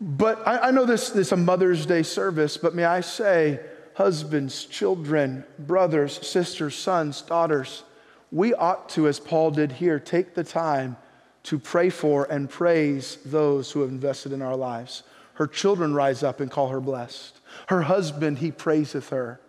But 0.00 0.46
I, 0.46 0.68
I 0.68 0.70
know 0.70 0.84
this, 0.84 1.10
this 1.10 1.28
is 1.28 1.32
a 1.32 1.36
Mother's 1.36 1.86
Day 1.86 2.02
service, 2.02 2.56
but 2.56 2.74
may 2.74 2.84
I 2.84 3.00
say, 3.00 3.60
husbands, 3.98 4.64
children, 4.66 5.44
brothers, 5.58 6.24
sisters, 6.24 6.76
sons, 6.76 7.20
daughters, 7.20 7.82
we 8.30 8.54
ought 8.54 8.88
to, 8.90 9.08
as 9.08 9.18
Paul 9.18 9.50
did 9.50 9.72
here, 9.72 9.98
take 9.98 10.34
the 10.34 10.44
time 10.44 10.96
to 11.42 11.58
pray 11.58 11.90
for 11.90 12.24
and 12.30 12.48
praise 12.48 13.18
those 13.24 13.72
who 13.72 13.80
have 13.80 13.90
invested 13.90 14.30
in 14.30 14.40
our 14.40 14.54
lives. 14.54 15.02
Her 15.34 15.48
children 15.48 15.94
rise 15.94 16.22
up 16.22 16.38
and 16.38 16.48
call 16.48 16.68
her 16.68 16.80
blessed. 16.80 17.40
Her 17.66 17.82
husband, 17.82 18.38
he 18.38 18.52
praiseth 18.52 19.08
her. 19.08 19.40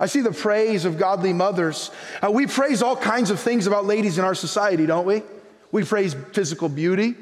I 0.00 0.06
see 0.06 0.22
the 0.22 0.32
praise 0.32 0.84
of 0.84 0.98
godly 0.98 1.32
mothers. 1.32 1.92
Uh, 2.20 2.32
we 2.32 2.48
praise 2.48 2.82
all 2.82 2.96
kinds 2.96 3.30
of 3.30 3.38
things 3.38 3.68
about 3.68 3.84
ladies 3.84 4.18
in 4.18 4.24
our 4.24 4.34
society, 4.34 4.86
don't 4.86 5.06
we? 5.06 5.22
We 5.70 5.84
praise 5.84 6.16
physical 6.32 6.68
beauty. 6.68 7.14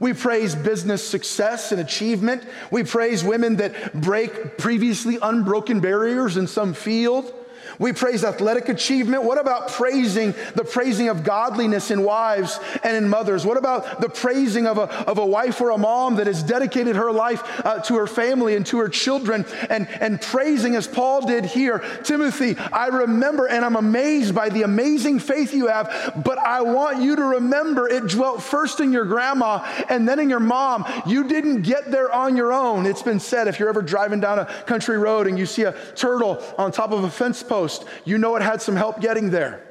We 0.00 0.12
praise 0.12 0.54
business 0.54 1.06
success 1.06 1.72
and 1.72 1.80
achievement. 1.80 2.44
We 2.70 2.84
praise 2.84 3.24
women 3.24 3.56
that 3.56 4.00
break 4.00 4.58
previously 4.58 5.18
unbroken 5.20 5.80
barriers 5.80 6.36
in 6.36 6.46
some 6.46 6.74
field. 6.74 7.32
We 7.78 7.92
praise 7.92 8.24
athletic 8.24 8.68
achievement. 8.68 9.22
What 9.22 9.38
about 9.38 9.68
praising 9.68 10.34
the 10.54 10.64
praising 10.64 11.08
of 11.08 11.22
godliness 11.22 11.90
in 11.90 12.02
wives 12.02 12.58
and 12.82 12.96
in 12.96 13.08
mothers? 13.08 13.46
What 13.46 13.56
about 13.56 14.00
the 14.00 14.08
praising 14.08 14.66
of 14.66 14.78
a, 14.78 14.90
of 15.08 15.18
a 15.18 15.26
wife 15.26 15.60
or 15.60 15.70
a 15.70 15.78
mom 15.78 16.16
that 16.16 16.26
has 16.26 16.42
dedicated 16.42 16.96
her 16.96 17.12
life 17.12 17.42
uh, 17.64 17.78
to 17.82 17.96
her 17.96 18.06
family 18.06 18.56
and 18.56 18.66
to 18.66 18.78
her 18.78 18.88
children 18.88 19.46
and, 19.70 19.88
and 20.00 20.20
praising 20.20 20.74
as 20.74 20.88
Paul 20.88 21.26
did 21.26 21.44
here? 21.44 21.78
Timothy, 22.02 22.56
I 22.72 22.88
remember 22.88 23.46
and 23.46 23.64
I'm 23.64 23.76
amazed 23.76 24.34
by 24.34 24.48
the 24.48 24.62
amazing 24.62 25.20
faith 25.20 25.54
you 25.54 25.68
have, 25.68 26.20
but 26.24 26.38
I 26.38 26.62
want 26.62 27.00
you 27.00 27.14
to 27.14 27.24
remember 27.24 27.88
it 27.88 28.08
dwelt 28.08 28.42
first 28.42 28.80
in 28.80 28.92
your 28.92 29.04
grandma 29.04 29.64
and 29.88 30.08
then 30.08 30.18
in 30.18 30.28
your 30.28 30.40
mom. 30.40 30.84
You 31.06 31.28
didn't 31.28 31.62
get 31.62 31.90
there 31.90 32.10
on 32.12 32.36
your 32.36 32.52
own. 32.52 32.86
It's 32.86 33.02
been 33.02 33.20
said 33.20 33.46
if 33.46 33.60
you're 33.60 33.68
ever 33.68 33.82
driving 33.82 34.20
down 34.20 34.40
a 34.40 34.46
country 34.66 34.98
road 34.98 35.28
and 35.28 35.38
you 35.38 35.46
see 35.46 35.62
a 35.62 35.76
turtle 35.94 36.42
on 36.58 36.72
top 36.72 36.90
of 36.90 37.04
a 37.04 37.10
fence 37.10 37.42
post, 37.42 37.67
you 38.04 38.18
know 38.18 38.36
it 38.36 38.42
had 38.42 38.62
some 38.62 38.76
help 38.76 39.00
getting 39.00 39.30
there. 39.30 39.64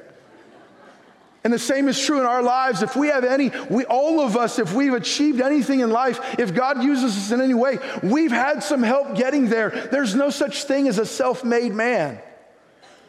And 1.44 1.52
the 1.52 1.58
same 1.58 1.88
is 1.88 1.98
true 1.98 2.20
in 2.20 2.26
our 2.26 2.42
lives. 2.42 2.82
If 2.82 2.96
we 2.96 3.08
have 3.08 3.24
any, 3.24 3.50
we 3.70 3.84
all 3.84 4.20
of 4.20 4.36
us, 4.36 4.58
if 4.58 4.74
we've 4.74 4.92
achieved 4.92 5.40
anything 5.40 5.80
in 5.80 5.90
life, 5.90 6.20
if 6.38 6.54
God 6.54 6.82
uses 6.82 7.16
us 7.16 7.30
in 7.30 7.40
any 7.40 7.54
way, 7.54 7.78
we've 8.02 8.32
had 8.32 8.62
some 8.62 8.82
help 8.82 9.16
getting 9.16 9.48
there. 9.48 9.70
There's 9.70 10.14
no 10.14 10.30
such 10.30 10.64
thing 10.64 10.88
as 10.88 10.98
a 10.98 11.06
self 11.06 11.44
made 11.44 11.72
man. 11.72 12.20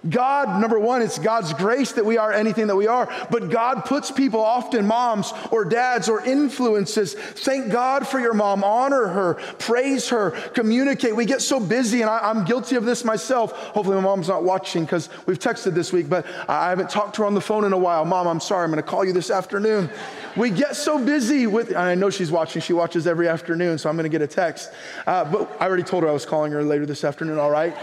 God, 0.08 0.62
number 0.62 0.80
one, 0.80 1.02
it's 1.02 1.20
God's 1.20 1.52
grace 1.54 1.92
that 1.94 2.06
we 2.06 2.18
are 2.18 2.32
anything 2.32 2.68
that 2.68 2.76
we 2.76 2.88
are, 2.88 3.12
but 3.30 3.50
God 3.50 3.84
puts 3.84 4.12
people, 4.12 4.40
often 4.40 4.88
moms 4.88 5.34
or 5.52 5.66
dads 5.66 6.08
or 6.08 6.24
influences. 6.26 7.16
Thank 7.16 7.72
God 7.72 8.08
for 8.08 8.18
your 8.20 8.34
mom, 8.34 8.64
honor 8.64 9.08
her, 9.08 9.34
praise 9.58 10.08
her, 10.10 10.32
communicate. 10.54 11.16
We 11.16 11.26
get 11.26 11.42
so 11.42 11.60
busy, 11.60 12.00
and 12.02 12.10
I, 12.10 12.30
am 12.30 12.46
guilty 12.46 12.78
of 12.78 12.86
this 12.86 13.04
myself. 13.04 13.52
Hopefully, 13.52 13.98
my 13.98 14.02
mom's 14.02 14.30
not 14.30 14.44
watching 14.44 14.86
because 14.86 15.10
we've 15.26 15.40
texted 15.40 15.74
this 15.74 15.92
week, 15.92 16.08
but 16.08 16.26
I 16.48 16.70
haven't 16.70 16.90
talked 16.90 17.16
to 17.16 17.24
her 17.24 17.28
on 17.28 17.34
the 17.34 17.42
phone 17.42 17.66
in 17.66 17.74
a 17.74 17.78
while. 17.78 18.06
Mom, 18.06 18.26
I'm 18.26 18.40
sorry, 18.40 18.64
I'm 18.64 18.70
gonna 18.70 18.84
call 18.84 19.04
you 19.04 19.12
this 19.12 19.30
afternoon. 19.30 19.90
We 20.38 20.50
get 20.50 20.78
so 20.78 21.04
busy 21.04 21.46
with, 21.46 21.70
and 21.70 21.78
I 21.78 21.96
know 21.96 22.10
she's 22.10 22.32
watching, 22.32 22.62
she 22.62 22.72
watches 22.72 23.06
every 23.06 23.28
afternoon, 23.28 23.78
so 23.78 23.90
I'm 23.90 23.98
gonna 23.98 24.08
get 24.08 24.22
a 24.22 24.28
text. 24.28 24.72
Uh, 25.06 25.26
but 25.26 25.52
I 25.60 25.66
already 25.66 25.84
told 25.84 26.04
her 26.04 26.10
I 26.10 26.14
was 26.14 26.26
calling 26.26 26.54
her 26.54 26.64
later 26.64 26.86
this 26.86 27.04
afternoon, 27.04 27.38
all 27.38 27.52
right? 27.52 27.76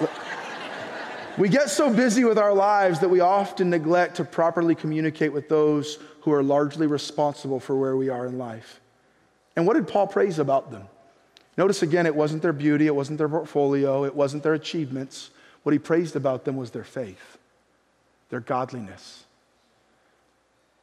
We 1.39 1.51
get 1.51 1.69
so 1.69 1.93
busy 1.93 2.25
with 2.25 2.39
our 2.39 2.55
lives 2.55 3.01
that 3.01 3.11
we 3.11 3.21
often 3.21 3.69
neglect 3.69 4.17
to 4.17 4.25
properly 4.25 4.75
communicate 4.75 5.35
with 5.35 5.51
those 5.51 5.99
who 6.23 6.33
are 6.33 6.43
largely 6.43 6.87
responsible 6.87 7.61
for 7.61 7.77
where 7.77 7.95
we 7.95 8.09
are 8.09 8.27
in 8.27 8.39
life. 8.39 8.81
And 9.55 9.67
what 9.67 9.75
did 9.75 9.87
Paul 9.87 10.07
praise 10.07 10.39
about 10.39 10.71
them? 10.71 10.85
Notice 11.59 11.83
again, 11.83 12.07
it 12.07 12.17
wasn't 12.17 12.41
their 12.41 12.55
beauty, 12.55 12.87
it 12.87 12.95
wasn't 12.95 13.19
their 13.19 13.29
portfolio, 13.29 14.05
it 14.05 14.15
wasn't 14.15 14.43
their 14.43 14.55
achievements. 14.55 15.31
What 15.63 15.73
he 15.73 15.79
praised 15.79 16.17
about 16.17 16.45
them 16.45 16.57
was 16.57 16.71
their 16.71 16.85
faith, 16.85 17.39
their 18.31 18.41
godliness. 18.41 19.25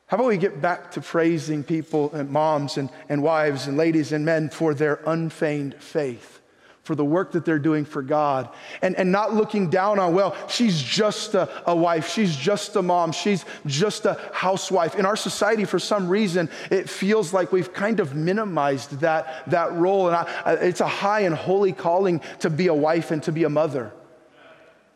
How 0.07 0.17
about 0.17 0.27
we 0.27 0.37
get 0.37 0.61
back 0.61 0.91
to 0.91 1.01
praising 1.01 1.63
people 1.63 2.13
and 2.13 2.29
moms 2.29 2.77
and, 2.77 2.89
and 3.09 3.23
wives 3.23 3.65
and 3.65 3.75
ladies 3.75 4.11
and 4.11 4.23
men 4.23 4.49
for 4.49 4.75
their 4.75 4.99
unfeigned 5.07 5.75
faith? 5.81 6.41
For 6.83 6.95
the 6.95 7.05
work 7.05 7.31
that 7.31 7.45
they're 7.45 7.59
doing 7.59 7.85
for 7.85 8.01
God 8.01 8.49
and, 8.81 8.95
and 8.97 9.09
not 9.11 9.33
looking 9.33 9.69
down 9.69 9.99
on, 9.99 10.13
well, 10.13 10.35
she's 10.49 10.81
just 10.81 11.33
a, 11.33 11.49
a, 11.65 11.75
wife, 11.75 12.09
she's 12.09 12.35
just 12.35 12.75
a 12.75 12.81
mom, 12.81 13.13
she's 13.13 13.45
just 13.65 14.05
a 14.05 14.19
housewife. 14.33 14.95
In 14.95 15.05
our 15.05 15.15
society, 15.15 15.63
for 15.63 15.79
some 15.79 16.09
reason, 16.09 16.49
it 16.69 16.89
feels 16.89 17.33
like 17.33 17.53
we've 17.53 17.73
kind 17.73 18.01
of 18.01 18.15
minimized 18.15 18.99
that, 18.99 19.49
that 19.49 19.73
role. 19.73 20.07
And 20.07 20.15
I, 20.15 20.53
it's 20.55 20.81
a 20.81 20.87
high 20.87 21.21
and 21.21 21.33
holy 21.33 21.71
calling 21.71 22.21
to 22.39 22.49
be 22.49 22.67
a 22.67 22.73
wife 22.73 23.11
and 23.11 23.23
to 23.23 23.31
be 23.31 23.45
a 23.45 23.49
mother. 23.49 23.93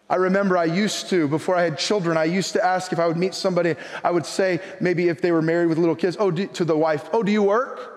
I 0.10 0.16
remember 0.16 0.58
I 0.58 0.66
used 0.66 1.10
to, 1.10 1.28
before 1.28 1.56
I 1.56 1.64
had 1.64 1.78
children, 1.78 2.18
I 2.18 2.26
used 2.26 2.54
to 2.54 2.64
ask 2.64 2.92
if 2.92 3.00
I 3.00 3.08
would 3.08 3.18
meet 3.18 3.34
somebody, 3.34 3.76
I 4.04 4.12
would 4.12 4.26
say, 4.26 4.60
maybe 4.82 5.08
if 5.08 5.22
they 5.22 5.32
were 5.32 5.42
married 5.42 5.68
with 5.68 5.78
little 5.78 5.96
kids, 5.96 6.18
oh, 6.20 6.32
do, 6.32 6.48
to 6.48 6.66
the 6.66 6.78
wife, 6.78 7.10
oh, 7.14 7.24
do 7.24 7.32
you 7.32 7.44
work? 7.44 7.97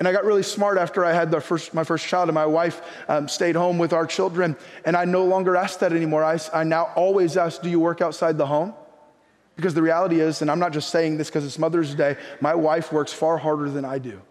And 0.00 0.08
I 0.08 0.12
got 0.12 0.24
really 0.24 0.42
smart 0.42 0.78
after 0.78 1.04
I 1.04 1.12
had 1.12 1.30
first, 1.44 1.74
my 1.74 1.84
first 1.84 2.06
child, 2.06 2.30
and 2.30 2.34
my 2.34 2.46
wife 2.46 2.80
um, 3.06 3.28
stayed 3.28 3.54
home 3.54 3.76
with 3.76 3.92
our 3.92 4.06
children. 4.06 4.56
And 4.86 4.96
I 4.96 5.04
no 5.04 5.26
longer 5.26 5.56
ask 5.56 5.78
that 5.80 5.92
anymore. 5.92 6.24
I, 6.24 6.40
I 6.54 6.64
now 6.64 6.90
always 6.96 7.36
ask, 7.36 7.60
Do 7.60 7.68
you 7.68 7.78
work 7.78 8.00
outside 8.00 8.38
the 8.38 8.46
home? 8.46 8.72
Because 9.56 9.74
the 9.74 9.82
reality 9.82 10.18
is, 10.20 10.40
and 10.40 10.50
I'm 10.50 10.58
not 10.58 10.72
just 10.72 10.88
saying 10.88 11.18
this 11.18 11.28
because 11.28 11.44
it's 11.44 11.58
Mother's 11.58 11.94
Day, 11.94 12.16
my 12.40 12.54
wife 12.54 12.90
works 12.92 13.12
far 13.12 13.36
harder 13.36 13.68
than 13.68 13.84
I 13.84 13.98
do. 13.98 14.22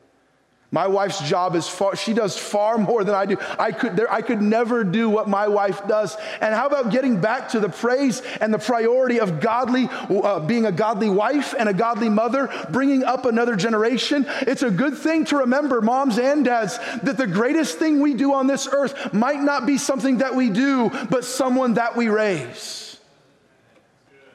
My 0.72 0.86
wife's 0.86 1.20
job 1.28 1.56
is 1.56 1.68
far, 1.68 1.96
she 1.96 2.14
does 2.14 2.38
far 2.38 2.78
more 2.78 3.04
than 3.04 3.16
I 3.16 3.26
do. 3.26 3.38
I 3.58 3.72
could, 3.72 3.96
there, 3.96 4.12
I 4.12 4.22
could 4.22 4.40
never 4.40 4.84
do 4.84 5.10
what 5.10 5.28
my 5.28 5.48
wife 5.48 5.88
does. 5.88 6.16
And 6.42 6.54
how 6.54 6.68
about 6.68 6.92
getting 6.92 7.20
back 7.20 7.50
to 7.50 7.60
the 7.60 7.70
praise 7.70 8.22
and 8.40 8.54
the 8.54 8.60
priority 8.60 9.20
of 9.20 9.40
godly, 9.40 9.90
uh, 9.92 10.42
being 10.42 10.68
a 10.68 10.72
godly 10.72 11.10
wife 11.10 11.56
and 11.58 11.68
a 11.68 11.74
godly 11.74 12.10
mother, 12.10 12.52
bringing 12.70 13.04
up 13.04 13.26
another 13.26 13.56
generation? 13.56 14.28
It's 14.42 14.62
a 14.62 14.70
good 14.70 14.96
thing 14.96 15.26
to 15.26 15.38
remember, 15.38 15.82
moms 15.82 16.20
and 16.20 16.46
dads, 16.46 16.78
that 17.02 17.18
the 17.18 17.28
greatest 17.28 17.80
thing 17.80 18.00
we 18.00 18.14
do 18.14 18.36
on 18.36 18.46
this 18.46 18.68
earth 18.72 19.12
might 19.12 19.42
not 19.42 19.66
be 19.66 19.80
something 19.80 20.20
that 20.20 20.36
we 20.36 20.52
do, 20.52 20.92
but 21.10 21.26
someone 21.26 21.74
that 21.76 21.98
we 21.98 22.10
raise. 22.10 23.00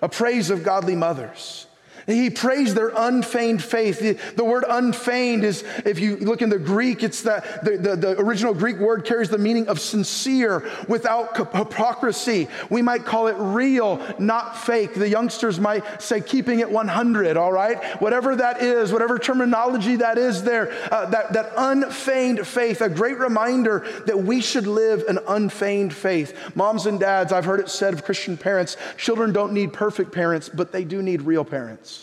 A 0.02 0.08
praise 0.08 0.50
of 0.50 0.64
godly 0.64 0.96
mothers. 0.96 1.63
He 2.06 2.30
praised 2.30 2.76
their 2.76 2.92
unfeigned 2.94 3.62
faith. 3.62 4.00
The, 4.00 4.18
the, 4.36 4.44
word 4.44 4.64
unfeigned 4.68 5.44
is, 5.44 5.64
if 5.84 5.98
you 5.98 6.16
look 6.16 6.42
in 6.42 6.50
the 6.50 6.58
Greek, 6.58 7.02
it's 7.02 7.22
that 7.22 7.64
the, 7.64 7.76
the, 7.76 7.96
the, 7.96 8.20
original 8.20 8.52
Greek 8.52 8.78
word 8.78 9.04
carries 9.04 9.30
the 9.30 9.38
meaning 9.38 9.68
of 9.68 9.80
sincere, 9.80 10.68
without 10.88 11.36
hypocrisy. 11.54 12.48
We 12.68 12.82
might 12.82 13.04
call 13.04 13.28
it 13.28 13.36
real, 13.38 14.00
not 14.18 14.56
fake. 14.56 14.94
The 14.94 15.08
youngsters 15.08 15.58
might 15.58 16.02
say 16.02 16.20
keeping 16.20 16.60
it 16.60 16.70
100, 16.70 17.36
all 17.36 17.52
right? 17.52 17.82
Whatever 18.00 18.36
that 18.36 18.62
is, 18.62 18.92
whatever 18.92 19.18
terminology 19.18 19.96
that 19.96 20.18
is 20.18 20.42
there, 20.42 20.72
uh, 20.92 21.06
that, 21.06 21.32
that 21.32 21.52
unfeigned 21.56 22.46
faith, 22.46 22.80
a 22.80 22.88
great 22.88 23.18
reminder 23.18 23.86
that 24.06 24.18
we 24.18 24.40
should 24.40 24.66
live 24.66 25.04
an 25.08 25.18
unfeigned 25.28 25.94
faith. 25.94 26.36
Moms 26.54 26.86
and 26.86 27.00
dads, 27.00 27.32
I've 27.32 27.44
heard 27.44 27.60
it 27.60 27.68
said 27.68 27.94
of 27.94 28.04
Christian 28.04 28.36
parents, 28.36 28.76
children 28.96 29.32
don't 29.32 29.52
need 29.52 29.72
perfect 29.72 30.12
parents, 30.12 30.48
but 30.48 30.72
they 30.72 30.84
do 30.84 31.02
need 31.02 31.22
real 31.22 31.44
parents. 31.44 31.93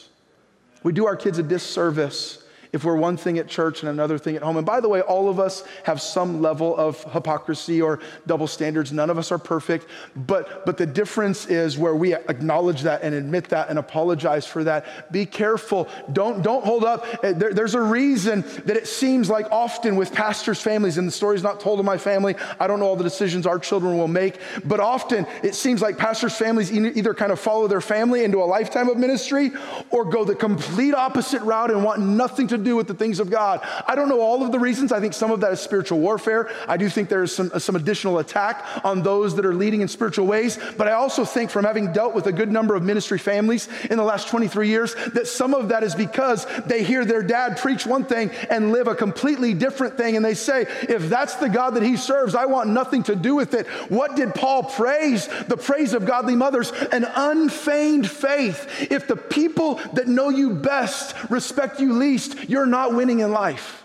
We 0.84 0.92
do 0.94 1.06
our 1.06 1.16
kids 1.16 1.38
a 1.38 1.44
disservice 1.44 2.41
if 2.74 2.84
we're 2.84 2.96
one 2.96 3.18
thing 3.18 3.38
at 3.38 3.48
church 3.48 3.82
and 3.82 3.90
another 3.90 4.18
thing 4.18 4.36
at 4.36 4.42
home. 4.42 4.58
And 4.58 4.66
by 4.66 4.80
the 4.80 4.88
way, 4.88 5.02
all 5.02 5.30
of 5.30 5.40
us 5.40 5.64
have 5.84 6.02
some 6.02 6.42
level 6.42 6.76
of 6.78 7.04
hypocrisy 7.12 7.82
or 7.82 8.00
double 8.28 8.48
standards. 8.48 8.92
None 8.92 9.10
of 9.10 9.18
us 9.18 9.32
are 9.32 9.38
perfect. 9.38 9.88
But, 10.16 10.66
but 10.66 10.78
the 10.78 10.86
difference 10.86 11.48
is 11.48 11.78
where 11.78 11.96
we 11.96 12.14
acknowledge 12.14 12.82
that 12.84 13.04
and 13.04 13.14
admit 13.14 13.50
that 13.50 13.70
and 13.70 13.78
apologize 13.78 14.46
for 14.46 14.64
that. 14.64 15.12
Be 15.12 15.26
careful. 15.26 15.90
Don't, 16.14 16.42
don't 16.42 16.64
hold 16.64 16.86
up. 16.86 17.06
Eh, 17.24 17.34
there, 17.34 17.54
there's 17.54 17.76
a 17.76 17.82
reason 17.82 18.42
that 18.66 18.78
it 18.78 18.88
seems 18.88 19.30
like 19.30 19.52
often 19.52 19.96
with 19.96 20.14
pastors' 20.14 20.62
families, 20.62 20.98
and 20.98 21.08
the 21.08 21.12
story's 21.12 21.44
not 21.44 21.60
told 21.60 21.80
of 21.80 21.86
my 21.86 21.98
family, 21.98 22.36
I 22.60 22.68
don't 22.68 22.80
know 22.80 22.86
all 22.86 22.96
the 22.96 23.04
decisions 23.04 23.46
our 23.46 23.60
children 23.60 23.98
will 23.98 24.08
make, 24.08 24.40
but 24.64 24.80
often 24.80 25.28
it 25.44 25.56
seems 25.56 25.82
like 25.82 25.98
pastors' 25.98 26.36
families 26.36 26.72
either 26.72 27.14
kind 27.14 27.32
of 27.32 27.40
follow 27.40 27.68
their 27.68 27.82
family 27.82 28.24
into 28.24 28.42
a 28.42 28.46
lifetime 28.46 28.88
of 28.88 28.98
ministry 28.98 29.52
or 29.90 30.06
go 30.06 30.24
the 30.24 30.36
complete 30.36 30.94
opposite 30.94 31.42
route 31.42 31.72
and 31.72 31.84
want 31.84 32.00
nothing 32.02 32.48
to 32.48 32.61
do 32.62 32.76
with 32.76 32.88
the 32.88 32.94
things 32.94 33.20
of 33.20 33.30
God. 33.30 33.62
I 33.88 33.96
don't 33.96 34.10
know 34.10 34.22
all 34.22 34.44
of 34.44 34.52
the 34.52 34.60
reasons. 34.60 34.92
I 34.92 35.00
think 35.00 35.14
some 35.14 35.32
of 35.32 35.42
that 35.42 35.52
is 35.52 35.60
spiritual 35.60 36.00
warfare. 36.00 36.50
I 36.68 36.78
do 36.78 36.90
think 36.90 37.10
there's 37.10 37.34
some, 37.34 37.50
some 37.60 37.76
additional 37.76 38.20
attack 38.20 38.66
on 38.84 39.02
those 39.02 39.36
that 39.36 39.46
are 39.46 39.54
leading 39.54 39.82
in 39.82 39.88
spiritual 39.88 40.28
ways. 40.28 40.58
But 40.78 40.88
I 40.88 40.94
also 40.94 41.26
think 41.26 41.52
from 41.52 41.66
having 41.66 41.92
dealt 41.92 42.14
with 42.14 42.28
a 42.28 42.32
good 42.32 42.52
number 42.52 42.76
of 42.76 42.84
ministry 42.84 43.18
families 43.18 43.68
in 43.90 43.98
the 43.98 44.04
last 44.04 44.28
23 44.28 44.68
years, 44.70 44.96
that 45.14 45.28
some 45.28 45.54
of 45.54 45.70
that 45.70 45.84
is 45.84 45.96
because 45.96 46.46
they 46.66 46.84
hear 46.84 47.06
their 47.06 47.24
dad 47.24 47.58
preach 47.58 47.86
one 47.86 48.06
thing 48.06 48.32
and 48.50 48.72
live 48.72 48.88
a 48.88 48.96
completely 48.96 49.54
different 49.54 49.98
thing. 49.98 50.16
And 50.16 50.24
they 50.24 50.34
say, 50.34 50.66
if 50.84 51.10
that's 51.10 51.36
the 51.36 51.50
God 51.50 51.76
that 51.76 51.84
he 51.84 51.98
serves, 51.98 52.36
I 52.36 52.46
want 52.46 52.70
nothing 52.70 53.04
to 53.04 53.16
do 53.16 53.36
with 53.36 53.54
it. 53.54 53.68
What 53.90 54.16
did 54.16 54.36
Paul 54.36 54.64
praise? 54.64 55.28
The 55.48 55.58
praise 55.58 55.94
of 55.94 56.06
godly 56.06 56.36
mothers, 56.36 56.72
an 56.92 57.06
unfeigned 57.16 58.10
faith. 58.10 58.68
If 58.92 59.08
the 59.08 59.16
people 59.16 59.76
that 59.94 60.08
know 60.08 60.30
you 60.30 60.52
best 60.52 61.16
respect 61.30 61.80
you 61.80 61.94
least, 61.94 62.50
you're 62.52 62.66
not 62.66 62.94
winning 62.94 63.22
in 63.22 63.32
life. 63.32 63.84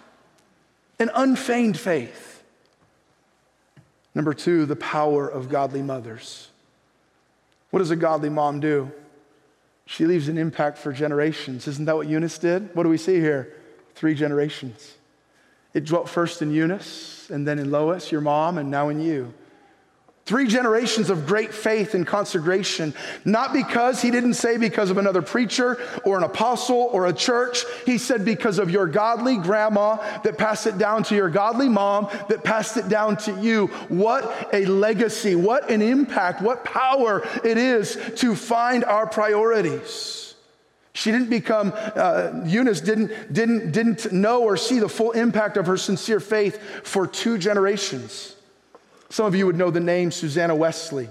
An 0.98 1.08
unfeigned 1.14 1.78
faith. 1.78 2.42
Number 4.12 4.34
two, 4.34 4.66
the 4.66 4.74
power 4.74 5.28
of 5.28 5.48
godly 5.48 5.82
mothers. 5.82 6.48
What 7.70 7.78
does 7.78 7.92
a 7.92 7.96
godly 7.96 8.28
mom 8.28 8.58
do? 8.58 8.90
She 9.84 10.04
leaves 10.04 10.26
an 10.26 10.36
impact 10.36 10.78
for 10.78 10.92
generations. 10.92 11.68
Isn't 11.68 11.84
that 11.84 11.94
what 11.94 12.08
Eunice 12.08 12.38
did? 12.38 12.74
What 12.74 12.82
do 12.82 12.88
we 12.88 12.98
see 12.98 13.20
here? 13.20 13.54
Three 13.94 14.16
generations. 14.16 14.96
It 15.72 15.84
dwelt 15.84 16.08
first 16.08 16.42
in 16.42 16.50
Eunice, 16.50 17.30
and 17.30 17.46
then 17.46 17.60
in 17.60 17.70
Lois, 17.70 18.10
your 18.10 18.20
mom, 18.20 18.58
and 18.58 18.68
now 18.68 18.88
in 18.88 18.98
you. 19.00 19.32
Three 20.26 20.48
generations 20.48 21.08
of 21.08 21.24
great 21.24 21.54
faith 21.54 21.94
and 21.94 22.04
consecration, 22.04 22.94
not 23.24 23.52
because 23.52 24.02
he 24.02 24.10
didn't 24.10 24.34
say 24.34 24.56
because 24.56 24.90
of 24.90 24.98
another 24.98 25.22
preacher 25.22 25.80
or 26.02 26.16
an 26.16 26.24
apostle 26.24 26.88
or 26.92 27.06
a 27.06 27.12
church. 27.12 27.64
He 27.84 27.96
said 27.96 28.24
because 28.24 28.58
of 28.58 28.68
your 28.68 28.88
godly 28.88 29.36
grandma 29.36 29.98
that 30.22 30.36
passed 30.36 30.66
it 30.66 30.78
down 30.78 31.04
to 31.04 31.14
your 31.14 31.30
godly 31.30 31.68
mom 31.68 32.08
that 32.28 32.42
passed 32.42 32.76
it 32.76 32.88
down 32.88 33.18
to 33.18 33.40
you. 33.40 33.68
What 33.88 34.52
a 34.52 34.66
legacy, 34.66 35.36
what 35.36 35.70
an 35.70 35.80
impact, 35.80 36.42
what 36.42 36.64
power 36.64 37.22
it 37.44 37.56
is 37.56 37.96
to 38.16 38.34
find 38.34 38.84
our 38.84 39.06
priorities. 39.06 40.34
She 40.92 41.12
didn't 41.12 41.30
become, 41.30 41.72
uh, 41.76 42.42
Eunice 42.44 42.80
didn't, 42.80 43.32
didn't, 43.32 43.70
didn't 43.70 44.12
know 44.12 44.42
or 44.42 44.56
see 44.56 44.80
the 44.80 44.88
full 44.88 45.12
impact 45.12 45.56
of 45.56 45.66
her 45.66 45.76
sincere 45.76 46.18
faith 46.18 46.60
for 46.82 47.06
two 47.06 47.38
generations. 47.38 48.35
Some 49.08 49.26
of 49.26 49.34
you 49.34 49.46
would 49.46 49.56
know 49.56 49.70
the 49.70 49.80
name 49.80 50.10
Susanna 50.10 50.54
Wesley. 50.54 51.08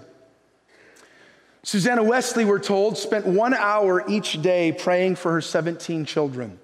Susanna 1.63 2.03
Wesley, 2.03 2.45
we're 2.45 2.59
told, 2.59 2.97
spent 2.97 3.25
one 3.25 3.53
hour 3.53 4.03
each 4.07 4.41
day 4.41 4.71
praying 4.71 5.15
for 5.15 5.31
her 5.31 5.41
17 5.41 6.05
children. 6.05 6.59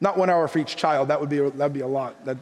Not 0.00 0.16
one 0.16 0.30
hour 0.30 0.46
for 0.46 0.60
each 0.60 0.76
child, 0.76 1.08
that 1.08 1.20
would 1.20 1.28
be, 1.28 1.40
that'd 1.40 1.72
be 1.72 1.80
a 1.80 1.86
lot. 1.86 2.24
That, 2.24 2.36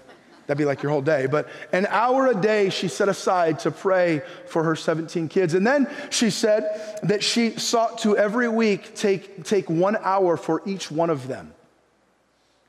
that'd 0.47 0.59
be 0.59 0.65
like 0.65 0.83
your 0.83 0.93
whole 0.93 1.03
day. 1.03 1.27
But 1.27 1.49
an 1.73 1.87
hour 1.87 2.27
a 2.27 2.35
day 2.35 2.69
she 2.71 2.89
set 2.89 3.09
aside 3.09 3.61
to 3.61 3.71
pray 3.71 4.23
for 4.47 4.65
her 4.65 4.77
17 4.77 5.29
kids. 5.29 5.55
And 5.55 5.67
then 5.67 5.89
she 6.11 6.31
said 6.31 6.99
that 7.05 7.25
she 7.25 7.59
sought 7.59 7.99
to 8.01 8.17
every 8.17 8.49
week 8.49 8.95
take, 8.95 9.45
take 9.45 9.71
one 9.71 9.97
hour 9.97 10.37
for 10.37 10.63
each 10.67 10.91
one 10.91 11.11
of 11.11 11.27
them. 11.27 11.55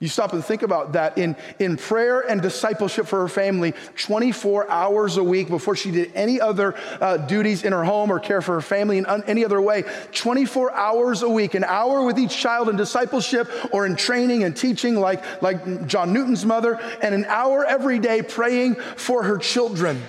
You 0.02 0.08
stop 0.08 0.32
and 0.32 0.44
think 0.44 0.62
about 0.62 0.94
that 0.94 1.18
in, 1.18 1.36
in 1.60 1.76
prayer 1.76 2.22
and 2.22 2.42
discipleship 2.42 3.06
for 3.06 3.20
her 3.20 3.28
family 3.28 3.74
24 3.98 4.72
hours 4.72 5.18
a 5.18 5.24
week 5.24 5.50
before 5.50 5.76
she 5.76 5.92
did 5.92 6.14
any 6.16 6.40
other 6.40 6.74
uh, 7.02 7.18
duties 7.18 7.66
in 7.66 7.74
her 7.74 7.84
home 7.84 8.10
or 8.10 8.18
care 8.18 8.42
for 8.42 8.54
her 8.54 8.62
family 8.62 8.98
in 8.98 9.06
un, 9.08 9.26
any 9.28 9.44
other 9.44 9.62
way. 9.62 9.84
24 10.14 10.72
hours 10.72 11.22
a 11.22 11.28
week, 11.28 11.54
an 11.54 11.66
hour 11.66 12.02
with 12.06 12.18
each 12.18 12.38
child 12.38 12.70
in 12.70 12.78
discipleship 12.78 13.52
or 13.74 13.86
in 13.86 13.98
training 13.98 14.46
and 14.46 14.56
teaching, 14.56 14.96
like, 14.96 15.22
like 15.42 15.86
John 15.86 16.14
Newton's 16.14 16.46
mother, 16.46 16.80
and 17.02 17.14
an 17.14 17.26
hour 17.26 17.66
every 17.66 18.00
day 18.00 18.22
praying 18.22 18.76
for 18.76 19.24
her 19.24 19.38
children. 19.38 20.02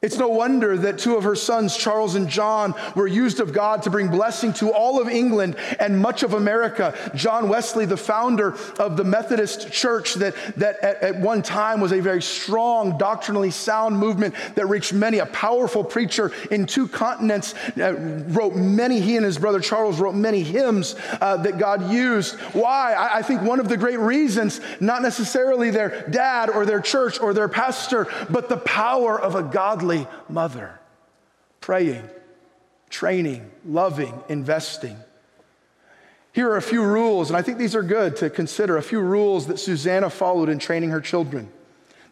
It's 0.00 0.16
no 0.16 0.28
wonder 0.28 0.76
that 0.76 0.98
two 0.98 1.16
of 1.16 1.24
her 1.24 1.34
sons, 1.34 1.76
Charles 1.76 2.14
and 2.14 2.28
John, 2.28 2.72
were 2.94 3.08
used 3.08 3.40
of 3.40 3.52
God 3.52 3.82
to 3.82 3.90
bring 3.90 4.06
blessing 4.06 4.52
to 4.54 4.72
all 4.72 5.00
of 5.00 5.08
England 5.08 5.56
and 5.80 5.98
much 5.98 6.22
of 6.22 6.34
America. 6.34 6.96
John 7.16 7.48
Wesley, 7.48 7.84
the 7.84 7.96
founder 7.96 8.54
of 8.78 8.96
the 8.96 9.02
Methodist 9.02 9.72
Church, 9.72 10.14
that, 10.14 10.36
that 10.54 10.78
at, 10.84 11.02
at 11.02 11.20
one 11.20 11.42
time 11.42 11.80
was 11.80 11.90
a 11.90 11.98
very 11.98 12.22
strong, 12.22 12.96
doctrinally 12.96 13.50
sound 13.50 13.98
movement 13.98 14.36
that 14.54 14.66
reached 14.66 14.92
many, 14.92 15.18
a 15.18 15.26
powerful 15.26 15.82
preacher 15.82 16.30
in 16.52 16.64
two 16.64 16.86
continents, 16.86 17.56
uh, 17.76 17.94
wrote 18.28 18.54
many, 18.54 19.00
he 19.00 19.16
and 19.16 19.24
his 19.24 19.36
brother 19.36 19.58
Charles 19.58 19.98
wrote 19.98 20.14
many 20.14 20.44
hymns 20.44 20.94
uh, 21.20 21.38
that 21.38 21.58
God 21.58 21.90
used. 21.90 22.38
Why? 22.52 22.92
I, 22.92 23.18
I 23.18 23.22
think 23.22 23.42
one 23.42 23.58
of 23.58 23.68
the 23.68 23.76
great 23.76 23.98
reasons, 23.98 24.60
not 24.78 25.02
necessarily 25.02 25.70
their 25.70 26.08
dad 26.08 26.50
or 26.50 26.64
their 26.64 26.80
church 26.80 27.20
or 27.20 27.34
their 27.34 27.48
pastor, 27.48 28.06
but 28.30 28.48
the 28.48 28.58
power 28.58 29.20
of 29.20 29.34
a 29.34 29.42
godly 29.42 29.87
godly 29.88 30.06
mother, 30.28 30.78
praying, 31.60 32.08
training, 32.90 33.50
loving, 33.64 34.12
investing. 34.28 34.96
Here 36.32 36.50
are 36.50 36.56
a 36.56 36.62
few 36.62 36.82
rules, 36.82 37.30
and 37.30 37.36
I 37.36 37.42
think 37.42 37.58
these 37.58 37.74
are 37.74 37.82
good 37.82 38.16
to 38.16 38.30
consider 38.30 38.76
a 38.76 38.82
few 38.82 39.00
rules 39.00 39.46
that 39.46 39.58
Susanna 39.58 40.10
followed 40.10 40.48
in 40.48 40.58
training 40.58 40.90
her 40.90 41.00
children. 41.00 41.50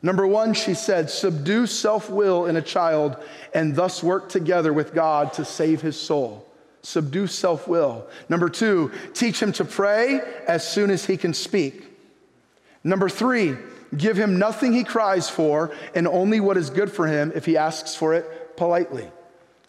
Number 0.03 0.27
one, 0.27 0.55
she 0.55 0.75
said, 0.75 1.11
subdue 1.11 1.67
self 1.67 2.11
will 2.11 2.47
in 2.47 2.57
a 2.57 2.63
child 2.63 3.17
and 3.55 3.75
thus 3.75 4.03
work 4.03 4.29
together 4.29 4.73
with 4.73 4.95
God 4.95 5.33
to 5.35 5.45
save 5.45 5.81
his 5.81 6.01
soul. 6.01 6.47
Subdue 6.83 7.27
self 7.27 7.67
will. 7.69 8.07
Number 8.29 8.49
two, 8.49 8.91
teach 9.13 9.41
him 9.43 9.53
to 9.53 9.65
pray 9.65 10.21
as 10.47 10.67
soon 10.67 10.91
as 10.91 11.05
he 11.05 11.17
can 11.17 11.35
speak. 11.35 11.85
Number 12.85 13.09
three, 13.09 13.57
Give 13.97 14.17
him 14.17 14.39
nothing 14.39 14.73
he 14.73 14.85
cries 14.85 15.29
for, 15.29 15.75
and 15.95 16.09
only 16.09 16.41
what 16.41 16.57
is 16.57 16.71
good 16.71 16.91
for 16.91 17.07
him 17.07 17.33
if 17.35 17.45
he 17.45 17.57
asks 17.57 17.95
for 17.95 18.15
it 18.15 18.57
politely. 18.57 19.09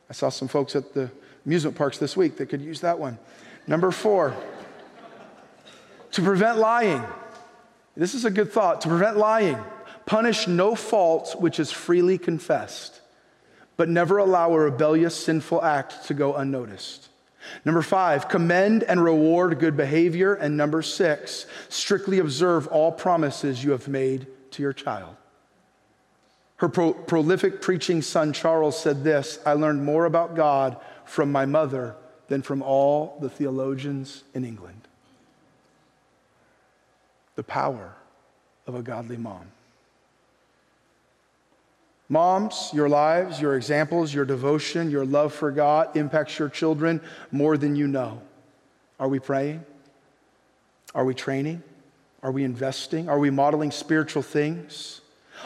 I 0.10 0.14
saw 0.14 0.30
some 0.30 0.48
folks 0.48 0.76
at 0.76 0.94
the 0.94 1.12
amusement 1.46 1.76
parks 1.76 1.98
this 1.98 2.16
week 2.16 2.38
that 2.38 2.48
could 2.48 2.62
use 2.62 2.82
that 2.82 2.98
one. 2.98 3.20
Number 3.68 3.92
four, 3.92 4.36
to 6.12 6.22
prevent 6.22 6.58
lying. 6.58 7.04
This 7.96 8.14
is 8.14 8.26
a 8.26 8.32
good 8.32 8.52
thought. 8.52 8.82
To 8.82 8.88
prevent 8.88 9.18
lying, 9.18 9.58
punish 10.06 10.48
no 10.48 10.76
fault 10.76 11.36
which 11.40 11.60
is 11.60 11.72
freely 11.72 12.18
confessed, 12.18 13.02
but 13.76 13.90
never 13.90 14.18
allow 14.18 14.54
a 14.54 14.60
rebellious, 14.60 15.16
sinful 15.16 15.64
act 15.64 16.06
to 16.06 16.14
go 16.14 16.36
unnoticed. 16.36 17.10
Number 17.66 17.82
five, 17.82 18.30
commend 18.30 18.84
and 18.84 19.04
reward 19.04 19.60
good 19.60 19.78
behavior. 19.78 20.34
And 20.34 20.58
number 20.58 20.82
six, 20.82 21.46
strictly 21.70 22.20
observe 22.20 22.68
all 22.68 22.92
promises 22.92 23.64
you 23.64 23.72
have 23.72 23.88
made 23.88 24.28
to 24.52 24.62
your 24.62 24.74
child. 24.74 25.16
Her 26.58 26.70
pro- 26.70 26.94
prolific 26.94 27.62
preaching 27.62 28.02
son, 28.02 28.34
Charles, 28.34 28.80
said 28.80 29.04
this 29.04 29.40
I 29.46 29.54
learned 29.54 29.84
more 29.84 30.06
about 30.06 30.36
God 30.36 30.78
from 31.06 31.32
my 31.32 31.46
mother 31.46 31.96
than 32.28 32.42
from 32.42 32.62
all 32.62 33.18
the 33.22 33.30
theologians 33.30 34.24
in 34.34 34.44
England. 34.44 34.82
The 37.36 37.44
power 37.44 37.94
of 38.66 38.76
a 38.76 38.82
godly 38.82 39.18
mom. 39.18 39.52
Moms, 42.10 42.72
your 42.74 42.88
lives, 42.88 43.42
your 43.42 43.56
examples, 43.56 44.14
your 44.14 44.24
devotion, 44.24 44.90
your 44.90 45.06
love 45.06 45.34
for 45.34 45.52
God 45.52 45.96
impacts 45.98 46.40
your 46.40 46.50
children 46.50 47.02
more 47.32 47.58
than 47.58 47.76
you 47.76 47.88
know. 47.88 48.22
Are 49.00 49.10
we 49.10 49.20
praying? 49.20 49.66
Are 50.96 51.04
we 51.04 51.14
training? 51.14 51.64
Are 52.24 52.32
we 52.32 52.44
investing? 52.44 53.10
Are 53.10 53.20
we 53.20 53.30
modeling 53.30 53.72
spiritual 53.72 54.22
things? 54.24 55.02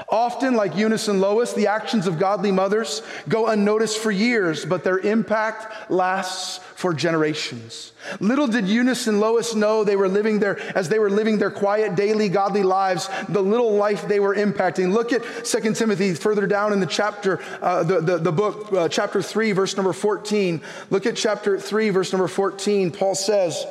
Often, 0.10 0.56
like 0.56 0.75
Eunice 0.75 1.08
and 1.08 1.21
Lois, 1.21 1.54
the 1.54 1.67
actions 1.67 2.08
of 2.08 2.17
godly 2.17 2.51
mothers 2.51 3.01
go 3.27 3.47
unnoticed 3.47 3.97
for 3.97 4.12
years, 4.12 4.65
but 4.65 4.84
their 4.84 4.97
impact 4.99 5.91
lasts 5.91 6.58
for 6.75 6.93
generations. 6.93 7.91
Little 8.19 8.47
did 8.47 8.67
Eunice 8.67 9.08
and 9.08 9.19
Lois 9.19 9.54
know 9.54 9.84
they 9.84 9.95
were 9.95 10.08
living 10.08 10.39
their, 10.39 10.60
as 10.75 10.89
they 10.89 10.97
were 10.97 11.10
living 11.10 11.38
their 11.38 11.51
quiet, 11.51 11.95
daily, 11.95 12.30
godly 12.30 12.63
lives, 12.63 13.10
the 13.30 13.41
little 13.41 13.75
life 13.75 14.08
they 14.08 14.19
were 14.19 14.36
impacting. 14.36 14.91
Look 14.91 15.13
at 15.13 15.23
2 15.45 15.73
Timothy 15.73 16.15
further 16.15 16.47
down 16.47 16.73
in 16.73 16.80
the 16.80 16.88
chapter, 16.88 17.39
uh, 17.62 17.84
the, 17.84 18.01
the, 18.01 18.17
the, 18.17 18.32
book, 18.32 18.73
uh, 18.73 18.89
chapter 18.89 19.21
3, 19.21 19.51
verse 19.51 19.75
number 19.77 19.93
14. 19.93 20.62
Look 20.89 21.06
at 21.06 21.15
chapter 21.15 21.60
3, 21.60 21.89
verse 21.91 22.12
number 22.12 22.27
14. 22.27 22.91
Paul 22.91 23.15
says, 23.15 23.65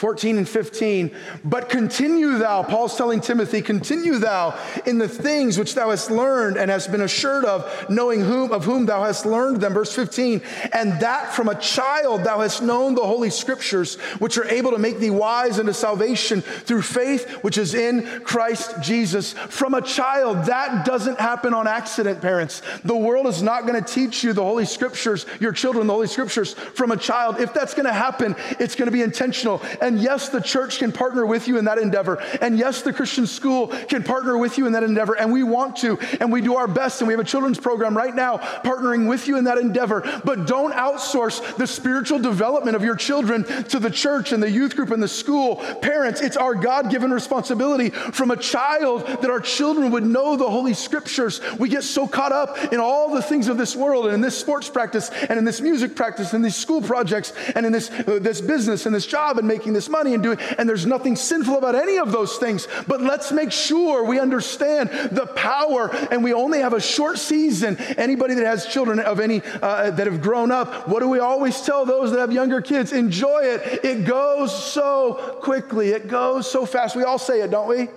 14 0.00 0.38
and 0.38 0.48
15. 0.48 1.14
But 1.44 1.68
continue 1.68 2.38
thou, 2.38 2.62
Paul's 2.62 2.96
telling 2.96 3.20
Timothy, 3.20 3.60
continue 3.60 4.16
thou 4.16 4.58
in 4.86 4.96
the 4.96 5.06
things 5.06 5.58
which 5.58 5.74
thou 5.74 5.90
hast 5.90 6.10
learned 6.10 6.56
and 6.56 6.70
hast 6.70 6.90
been 6.90 7.02
assured 7.02 7.44
of, 7.44 7.90
knowing 7.90 8.22
whom 8.22 8.50
of 8.50 8.64
whom 8.64 8.86
thou 8.86 9.04
hast 9.04 9.26
learned 9.26 9.60
them. 9.60 9.74
Verse 9.74 9.94
15. 9.94 10.40
And 10.72 10.98
that 11.00 11.34
from 11.34 11.48
a 11.48 11.54
child 11.54 12.24
thou 12.24 12.40
hast 12.40 12.62
known 12.62 12.94
the 12.94 13.02
holy 13.02 13.28
scriptures, 13.28 13.96
which 14.20 14.38
are 14.38 14.48
able 14.48 14.70
to 14.70 14.78
make 14.78 15.00
thee 15.00 15.10
wise 15.10 15.58
unto 15.58 15.74
salvation 15.74 16.40
through 16.40 16.80
faith 16.80 17.28
which 17.42 17.58
is 17.58 17.74
in 17.74 18.06
Christ 18.20 18.76
Jesus. 18.80 19.34
From 19.34 19.74
a 19.74 19.82
child, 19.82 20.46
that 20.46 20.86
doesn't 20.86 21.20
happen 21.20 21.52
on 21.52 21.66
accident, 21.66 22.22
parents. 22.22 22.62
The 22.84 22.96
world 22.96 23.26
is 23.26 23.42
not 23.42 23.66
going 23.66 23.84
to 23.84 23.94
teach 23.94 24.24
you 24.24 24.32
the 24.32 24.42
holy 24.42 24.64
scriptures, 24.64 25.26
your 25.40 25.52
children, 25.52 25.86
the 25.86 25.92
holy 25.92 26.06
scriptures 26.06 26.54
from 26.54 26.90
a 26.90 26.96
child. 26.96 27.38
If 27.38 27.52
that's 27.52 27.74
going 27.74 27.84
to 27.84 27.92
happen, 27.92 28.34
it's 28.58 28.74
going 28.74 28.86
to 28.86 28.92
be 28.92 29.02
intentional. 29.02 29.60
And 29.82 29.89
and 29.90 30.00
yes, 30.00 30.28
the 30.28 30.40
church 30.40 30.78
can 30.78 30.92
partner 30.92 31.26
with 31.26 31.48
you 31.48 31.58
in 31.58 31.64
that 31.64 31.76
endeavor. 31.76 32.22
And 32.40 32.56
yes, 32.56 32.82
the 32.82 32.92
Christian 32.92 33.26
school 33.26 33.66
can 33.66 34.04
partner 34.04 34.38
with 34.38 34.56
you 34.56 34.68
in 34.68 34.72
that 34.74 34.84
endeavor. 34.84 35.14
And 35.14 35.32
we 35.32 35.42
want 35.42 35.74
to, 35.78 35.98
and 36.20 36.30
we 36.30 36.40
do 36.40 36.54
our 36.54 36.68
best. 36.68 37.00
And 37.00 37.08
we 37.08 37.12
have 37.12 37.18
a 37.18 37.24
children's 37.24 37.58
program 37.58 37.96
right 37.96 38.14
now 38.14 38.36
partnering 38.36 39.08
with 39.08 39.26
you 39.26 39.36
in 39.36 39.42
that 39.46 39.58
endeavor. 39.58 40.02
But 40.24 40.46
don't 40.46 40.72
outsource 40.72 41.56
the 41.56 41.66
spiritual 41.66 42.20
development 42.20 42.76
of 42.76 42.84
your 42.84 42.94
children 42.94 43.42
to 43.64 43.80
the 43.80 43.90
church 43.90 44.30
and 44.30 44.40
the 44.40 44.48
youth 44.48 44.76
group 44.76 44.92
and 44.92 45.02
the 45.02 45.08
school. 45.08 45.56
Parents, 45.82 46.20
it's 46.20 46.36
our 46.36 46.54
God 46.54 46.88
given 46.88 47.10
responsibility 47.10 47.90
from 47.90 48.30
a 48.30 48.36
child 48.36 49.08
that 49.08 49.28
our 49.28 49.40
children 49.40 49.90
would 49.90 50.06
know 50.06 50.36
the 50.36 50.48
Holy 50.48 50.74
Scriptures. 50.74 51.40
We 51.58 51.68
get 51.68 51.82
so 51.82 52.06
caught 52.06 52.30
up 52.30 52.72
in 52.72 52.78
all 52.78 53.12
the 53.12 53.22
things 53.22 53.48
of 53.48 53.58
this 53.58 53.74
world 53.74 54.04
and 54.04 54.14
in 54.14 54.20
this 54.20 54.38
sports 54.38 54.70
practice 54.70 55.10
and 55.10 55.36
in 55.36 55.44
this 55.44 55.60
music 55.60 55.96
practice 55.96 56.32
and 56.32 56.44
these 56.44 56.54
school 56.54 56.80
projects 56.80 57.32
and 57.56 57.66
in 57.66 57.72
this, 57.72 57.90
uh, 57.90 58.20
this 58.22 58.40
business 58.40 58.86
and 58.86 58.94
this 58.94 59.06
job 59.06 59.36
and 59.36 59.48
making 59.48 59.72
this 59.72 59.79
this 59.80 59.88
money 59.88 60.12
and 60.12 60.22
doing, 60.22 60.38
and 60.58 60.68
there's 60.68 60.84
nothing 60.84 61.16
sinful 61.16 61.56
about 61.56 61.74
any 61.74 61.96
of 61.96 62.12
those 62.12 62.36
things. 62.36 62.68
But 62.86 63.00
let's 63.00 63.32
make 63.32 63.50
sure 63.50 64.04
we 64.04 64.20
understand 64.20 64.90
the 65.10 65.24
power, 65.26 65.88
and 66.10 66.22
we 66.22 66.34
only 66.34 66.58
have 66.58 66.74
a 66.74 66.80
short 66.80 67.18
season. 67.18 67.78
Anybody 67.96 68.34
that 68.34 68.44
has 68.44 68.66
children 68.66 69.00
of 69.00 69.20
any 69.20 69.40
uh, 69.62 69.90
that 69.92 70.06
have 70.06 70.20
grown 70.20 70.52
up, 70.52 70.86
what 70.86 71.00
do 71.00 71.08
we 71.08 71.18
always 71.18 71.58
tell 71.62 71.86
those 71.86 72.10
that 72.10 72.20
have 72.20 72.30
younger 72.30 72.60
kids? 72.60 72.92
Enjoy 72.92 73.40
it. 73.40 73.82
It 73.82 74.04
goes 74.04 74.52
so 74.52 75.38
quickly. 75.40 75.88
It 75.88 76.08
goes 76.08 76.50
so 76.50 76.66
fast. 76.66 76.94
We 76.94 77.04
all 77.04 77.18
say 77.18 77.40
it, 77.40 77.50
don't 77.50 77.68
we? 77.68 77.88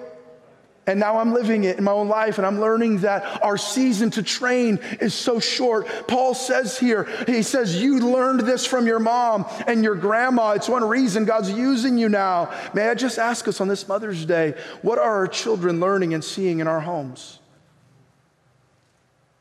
And 0.85 0.99
now 0.99 1.17
I'm 1.17 1.33
living 1.33 1.63
it 1.63 1.77
in 1.77 1.85
my 1.85 1.93
own 1.93 2.09
life, 2.09 2.37
and 2.37 2.45
I'm 2.45 2.59
learning 2.59 2.99
that 2.99 3.41
our 3.41 3.57
season 3.57 4.09
to 4.11 4.23
train 4.23 4.79
is 4.99 5.13
so 5.13 5.39
short. 5.39 5.87
Paul 6.07 6.33
says 6.33 6.77
here, 6.77 7.05
he 7.25 7.41
says, 7.41 7.81
You 7.81 7.99
learned 7.99 8.41
this 8.41 8.65
from 8.65 8.85
your 8.85 8.99
mom 8.99 9.45
and 9.65 9.81
your 9.81 9.95
grandma. 9.95 10.51
It's 10.51 10.67
one 10.67 10.83
reason 10.83 11.23
God's 11.23 11.51
using 11.51 11.97
you 11.97 12.09
now. 12.09 12.53
May 12.73 12.89
I 12.89 12.95
just 12.95 13.17
ask 13.17 13.47
us 13.47 13.61
on 13.61 13.69
this 13.69 13.87
Mother's 13.87 14.25
Day, 14.25 14.55
what 14.81 14.99
are 14.99 15.17
our 15.17 15.27
children 15.27 15.79
learning 15.79 16.13
and 16.13 16.23
seeing 16.23 16.59
in 16.59 16.67
our 16.67 16.81
homes? 16.81 17.39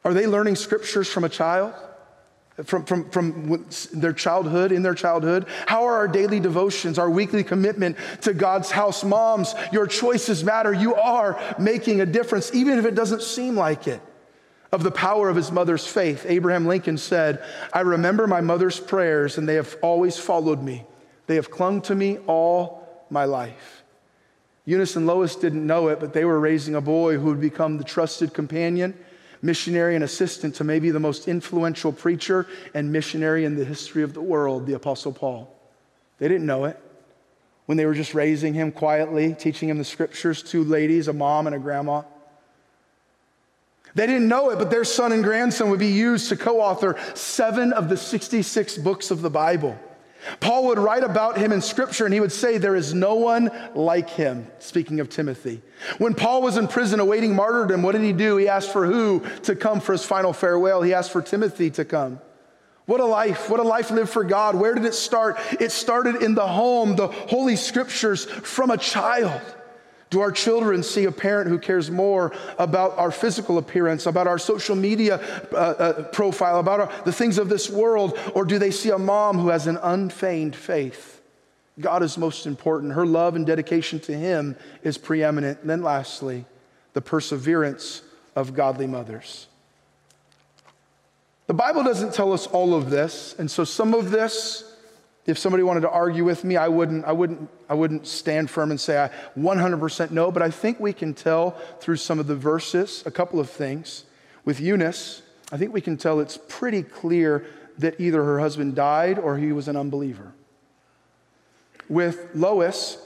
Are 0.04 0.14
they 0.14 0.28
learning 0.28 0.56
scriptures 0.56 1.08
from 1.08 1.24
a 1.24 1.28
child? 1.28 1.74
From, 2.64 2.84
from, 2.84 3.10
from 3.10 3.66
their 3.92 4.12
childhood, 4.12 4.72
in 4.72 4.82
their 4.82 4.94
childhood? 4.94 5.46
How 5.66 5.84
are 5.84 5.94
our 5.94 6.08
daily 6.08 6.40
devotions, 6.40 6.98
our 6.98 7.10
weekly 7.10 7.44
commitment 7.44 7.96
to 8.22 8.34
God's 8.34 8.70
house? 8.70 9.04
Moms, 9.04 9.54
your 9.72 9.86
choices 9.86 10.44
matter. 10.44 10.72
You 10.72 10.94
are 10.94 11.40
making 11.58 12.00
a 12.00 12.06
difference, 12.06 12.54
even 12.54 12.78
if 12.78 12.84
it 12.84 12.94
doesn't 12.94 13.22
seem 13.22 13.56
like 13.56 13.86
it. 13.86 14.00
Of 14.72 14.82
the 14.82 14.90
power 14.90 15.28
of 15.28 15.36
his 15.36 15.52
mother's 15.52 15.86
faith, 15.86 16.24
Abraham 16.26 16.66
Lincoln 16.66 16.96
said, 16.96 17.44
I 17.74 17.80
remember 17.80 18.26
my 18.26 18.40
mother's 18.40 18.80
prayers, 18.80 19.36
and 19.36 19.46
they 19.46 19.56
have 19.56 19.76
always 19.82 20.16
followed 20.16 20.62
me. 20.62 20.86
They 21.26 21.34
have 21.34 21.50
clung 21.50 21.82
to 21.82 21.94
me 21.94 22.18
all 22.26 23.06
my 23.10 23.24
life. 23.26 23.84
Eunice 24.64 24.96
and 24.96 25.06
Lois 25.06 25.36
didn't 25.36 25.66
know 25.66 25.88
it, 25.88 26.00
but 26.00 26.12
they 26.12 26.24
were 26.24 26.40
raising 26.40 26.74
a 26.74 26.80
boy 26.80 27.18
who 27.18 27.26
would 27.26 27.40
become 27.40 27.78
the 27.78 27.84
trusted 27.84 28.32
companion 28.32 28.96
missionary 29.42 29.96
and 29.96 30.04
assistant 30.04 30.54
to 30.54 30.64
maybe 30.64 30.90
the 30.90 31.00
most 31.00 31.28
influential 31.28 31.92
preacher 31.92 32.46
and 32.74 32.92
missionary 32.92 33.44
in 33.44 33.56
the 33.56 33.64
history 33.64 34.02
of 34.02 34.14
the 34.14 34.22
world, 34.22 34.66
the 34.66 34.74
Apostle 34.74 35.12
Paul. 35.12 35.52
They 36.18 36.28
didn't 36.28 36.46
know 36.46 36.64
it. 36.64 36.78
When 37.66 37.76
they 37.76 37.86
were 37.86 37.94
just 37.94 38.14
raising 38.14 38.54
him 38.54 38.72
quietly, 38.72 39.34
teaching 39.34 39.68
him 39.68 39.78
the 39.78 39.84
scriptures, 39.84 40.42
two 40.42 40.64
ladies, 40.64 41.08
a 41.08 41.12
mom 41.12 41.46
and 41.46 41.54
a 41.54 41.58
grandma. 41.58 42.02
They 43.94 44.06
didn't 44.06 44.28
know 44.28 44.50
it, 44.50 44.58
but 44.58 44.70
their 44.70 44.84
son 44.84 45.12
and 45.12 45.22
grandson 45.22 45.70
would 45.70 45.78
be 45.78 45.88
used 45.88 46.28
to 46.30 46.36
co 46.36 46.60
author 46.60 46.98
seven 47.14 47.72
of 47.72 47.88
the 47.88 47.96
66 47.96 48.78
books 48.78 49.10
of 49.10 49.22
the 49.22 49.30
Bible. 49.30 49.78
Paul 50.40 50.66
would 50.66 50.78
write 50.78 51.02
about 51.02 51.36
him 51.36 51.52
in 51.52 51.60
scripture 51.60 52.04
and 52.04 52.14
he 52.14 52.20
would 52.20 52.32
say, 52.32 52.58
There 52.58 52.76
is 52.76 52.94
no 52.94 53.14
one 53.14 53.50
like 53.74 54.08
him, 54.10 54.46
speaking 54.58 55.00
of 55.00 55.08
Timothy. 55.08 55.62
When 55.98 56.14
Paul 56.14 56.42
was 56.42 56.56
in 56.56 56.68
prison 56.68 57.00
awaiting 57.00 57.34
martyrdom, 57.34 57.82
what 57.82 57.92
did 57.92 58.02
he 58.02 58.12
do? 58.12 58.36
He 58.36 58.48
asked 58.48 58.72
for 58.72 58.86
who 58.86 59.24
to 59.42 59.56
come 59.56 59.80
for 59.80 59.92
his 59.92 60.04
final 60.04 60.32
farewell? 60.32 60.82
He 60.82 60.94
asked 60.94 61.10
for 61.10 61.22
Timothy 61.22 61.70
to 61.70 61.84
come. 61.84 62.20
What 62.86 63.00
a 63.00 63.04
life, 63.04 63.48
what 63.48 63.60
a 63.60 63.64
life 63.64 63.90
lived 63.90 64.10
for 64.10 64.24
God. 64.24 64.54
Where 64.56 64.74
did 64.74 64.84
it 64.84 64.94
start? 64.94 65.38
It 65.60 65.70
started 65.70 66.22
in 66.22 66.34
the 66.34 66.46
home, 66.46 66.96
the 66.96 67.08
Holy 67.08 67.56
Scriptures 67.56 68.24
from 68.24 68.70
a 68.70 68.76
child. 68.76 69.40
Do 70.12 70.20
our 70.20 70.30
children 70.30 70.82
see 70.82 71.06
a 71.06 71.10
parent 71.10 71.48
who 71.48 71.58
cares 71.58 71.90
more 71.90 72.32
about 72.58 72.98
our 72.98 73.10
physical 73.10 73.56
appearance, 73.56 74.04
about 74.04 74.26
our 74.26 74.36
social 74.36 74.76
media 74.76 75.16
uh, 75.52 75.56
uh, 75.56 76.02
profile, 76.10 76.60
about 76.60 76.80
our, 76.80 76.92
the 77.06 77.12
things 77.12 77.38
of 77.38 77.48
this 77.48 77.70
world? 77.70 78.18
Or 78.34 78.44
do 78.44 78.58
they 78.58 78.70
see 78.70 78.90
a 78.90 78.98
mom 78.98 79.38
who 79.38 79.48
has 79.48 79.66
an 79.66 79.78
unfeigned 79.82 80.54
faith? 80.54 81.22
God 81.80 82.02
is 82.02 82.18
most 82.18 82.44
important. 82.44 82.92
Her 82.92 83.06
love 83.06 83.36
and 83.36 83.46
dedication 83.46 84.00
to 84.00 84.12
Him 84.12 84.54
is 84.82 84.98
preeminent. 84.98 85.62
And 85.62 85.70
then, 85.70 85.82
lastly, 85.82 86.44
the 86.92 87.00
perseverance 87.00 88.02
of 88.36 88.52
godly 88.52 88.86
mothers. 88.86 89.46
The 91.46 91.54
Bible 91.54 91.84
doesn't 91.84 92.12
tell 92.12 92.34
us 92.34 92.46
all 92.46 92.74
of 92.74 92.90
this, 92.90 93.34
and 93.38 93.50
so 93.50 93.64
some 93.64 93.94
of 93.94 94.10
this 94.10 94.71
if 95.24 95.38
somebody 95.38 95.62
wanted 95.62 95.82
to 95.82 95.90
argue 95.90 96.24
with 96.24 96.42
me, 96.42 96.56
I 96.56 96.68
wouldn't, 96.68 97.04
I 97.04 97.12
wouldn't, 97.12 97.48
I 97.68 97.74
wouldn't 97.74 98.06
stand 98.06 98.50
firm 98.50 98.70
and 98.70 98.80
say 98.80 99.00
I 99.00 99.10
100% 99.38 100.10
know, 100.10 100.32
but 100.32 100.42
I 100.42 100.50
think 100.50 100.80
we 100.80 100.92
can 100.92 101.14
tell 101.14 101.52
through 101.80 101.96
some 101.96 102.18
of 102.18 102.26
the 102.26 102.34
verses 102.34 103.04
a 103.06 103.10
couple 103.10 103.38
of 103.38 103.48
things. 103.48 104.04
With 104.44 104.60
Eunice, 104.60 105.22
I 105.52 105.58
think 105.58 105.72
we 105.72 105.80
can 105.80 105.96
tell 105.96 106.18
it's 106.18 106.38
pretty 106.48 106.82
clear 106.82 107.46
that 107.78 108.00
either 108.00 108.22
her 108.24 108.40
husband 108.40 108.74
died 108.74 109.18
or 109.18 109.38
he 109.38 109.52
was 109.52 109.68
an 109.68 109.76
unbeliever. 109.76 110.32
With 111.88 112.28
Lois, 112.34 112.98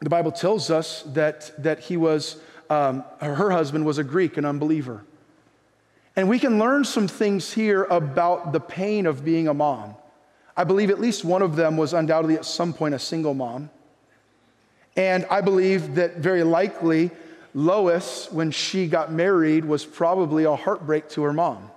the 0.00 0.10
Bible 0.10 0.32
tells 0.32 0.70
us 0.70 1.02
that, 1.14 1.52
that 1.62 1.78
he 1.80 1.96
was, 1.96 2.40
um, 2.70 3.04
her 3.20 3.52
husband 3.52 3.86
was 3.86 3.98
a 3.98 4.04
Greek, 4.04 4.36
an 4.36 4.44
unbeliever. 4.44 5.04
And 6.16 6.28
we 6.28 6.40
can 6.40 6.58
learn 6.58 6.84
some 6.84 7.06
things 7.06 7.52
here 7.52 7.84
about 7.84 8.52
the 8.52 8.60
pain 8.60 9.06
of 9.06 9.24
being 9.24 9.46
a 9.46 9.54
mom. 9.54 9.94
I 10.56 10.64
believe 10.64 10.90
at 10.90 11.00
least 11.00 11.24
one 11.24 11.42
of 11.42 11.56
them 11.56 11.76
was 11.76 11.92
undoubtedly 11.92 12.34
at 12.34 12.44
some 12.44 12.72
point 12.72 12.94
a 12.94 12.98
single 12.98 13.34
mom. 13.34 13.70
And 14.96 15.24
I 15.30 15.40
believe 15.40 15.94
that 15.94 16.18
very 16.18 16.42
likely 16.42 17.10
Lois, 17.54 18.30
when 18.30 18.50
she 18.50 18.86
got 18.86 19.12
married, 19.12 19.64
was 19.64 19.84
probably 19.84 20.44
a 20.44 20.54
heartbreak 20.54 21.08
to 21.10 21.22
her 21.22 21.32
mom 21.32 21.70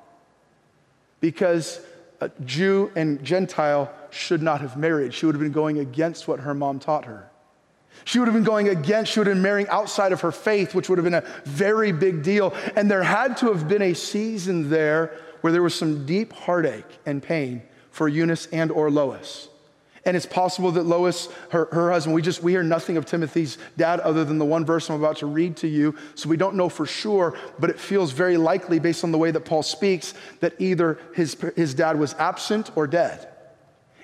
because 1.22 1.80
a 2.22 2.30
Jew 2.46 2.92
and 2.96 3.24
Gentile 3.24 3.92
should 4.10 4.42
not 4.42 4.62
have 4.62 4.78
married. 4.78 5.14
She 5.14 5.26
would 5.26 5.36
have 5.36 5.42
been 5.42 5.52
going 5.52 5.80
against 5.80 6.28
what 6.28 6.42
her 6.42 6.54
mom 6.54 6.80
taught 6.80 7.06
her. 7.06 7.30
She 8.04 8.20
would 8.20 8.28
have 8.28 8.36
been 8.36 8.44
going 8.44 8.70
against, 8.70 9.14
she 9.14 9.20
would 9.20 9.28
have 9.28 9.36
been 9.36 9.44
marrying 9.44 9.68
outside 9.70 10.12
of 10.12 10.22
her 10.22 10.32
faith, 10.32 10.76
which 10.76 10.90
would 10.90 10.98
have 10.98 11.06
been 11.06 11.14
a 11.14 11.24
very 11.46 11.92
big 11.92 12.24
deal. 12.24 12.54
And 12.76 12.92
there 12.92 13.04
had 13.04 13.38
to 13.38 13.48
have 13.48 13.68
been 13.68 13.82
a 13.82 13.94
season 13.94 14.70
there 14.70 15.18
where 15.42 15.54
there 15.54 15.64
was 15.64 15.74
some 15.74 16.06
deep 16.06 16.34
heartache 16.34 17.00
and 17.06 17.24
pain 17.24 17.64
for 17.96 18.10
Eunice 18.10 18.48
and 18.48 18.72
or 18.72 18.92
Lois. 18.92 19.48
And 20.04 20.18
it's 20.18 20.26
possible 20.26 20.72
that 20.72 20.84
Lois, 20.84 21.30
her, 21.50 21.70
her 21.72 21.92
husband, 21.92 22.14
we 22.14 22.22
just 22.22 22.44
we 22.44 22.52
hear 22.52 22.62
nothing 22.62 22.98
of 22.98 23.06
Timothy's 23.06 23.58
dad 23.78 24.02
other 24.02 24.26
than 24.26 24.38
the 24.38 24.44
one 24.44 24.66
verse 24.66 24.90
I'm 24.90 24.98
about 25.00 25.18
to 25.18 25.28
read 25.28 25.56
to 25.58 25.68
you. 25.68 25.96
So 26.14 26.28
we 26.28 26.36
don't 26.36 26.56
know 26.56 26.68
for 26.68 26.86
sure, 26.86 27.38
but 27.58 27.70
it 27.70 27.80
feels 27.80 28.12
very 28.12 28.36
likely 28.36 28.80
based 28.80 29.06
on 29.06 29.14
the 29.14 29.18
way 29.18 29.32
that 29.32 29.46
Paul 29.46 29.64
speaks 29.64 30.14
that 30.42 30.54
either 30.60 31.00
his, 31.16 31.38
his 31.56 31.74
dad 31.74 31.98
was 31.98 32.14
absent 32.16 32.70
or 32.76 32.86
dead. 32.86 33.30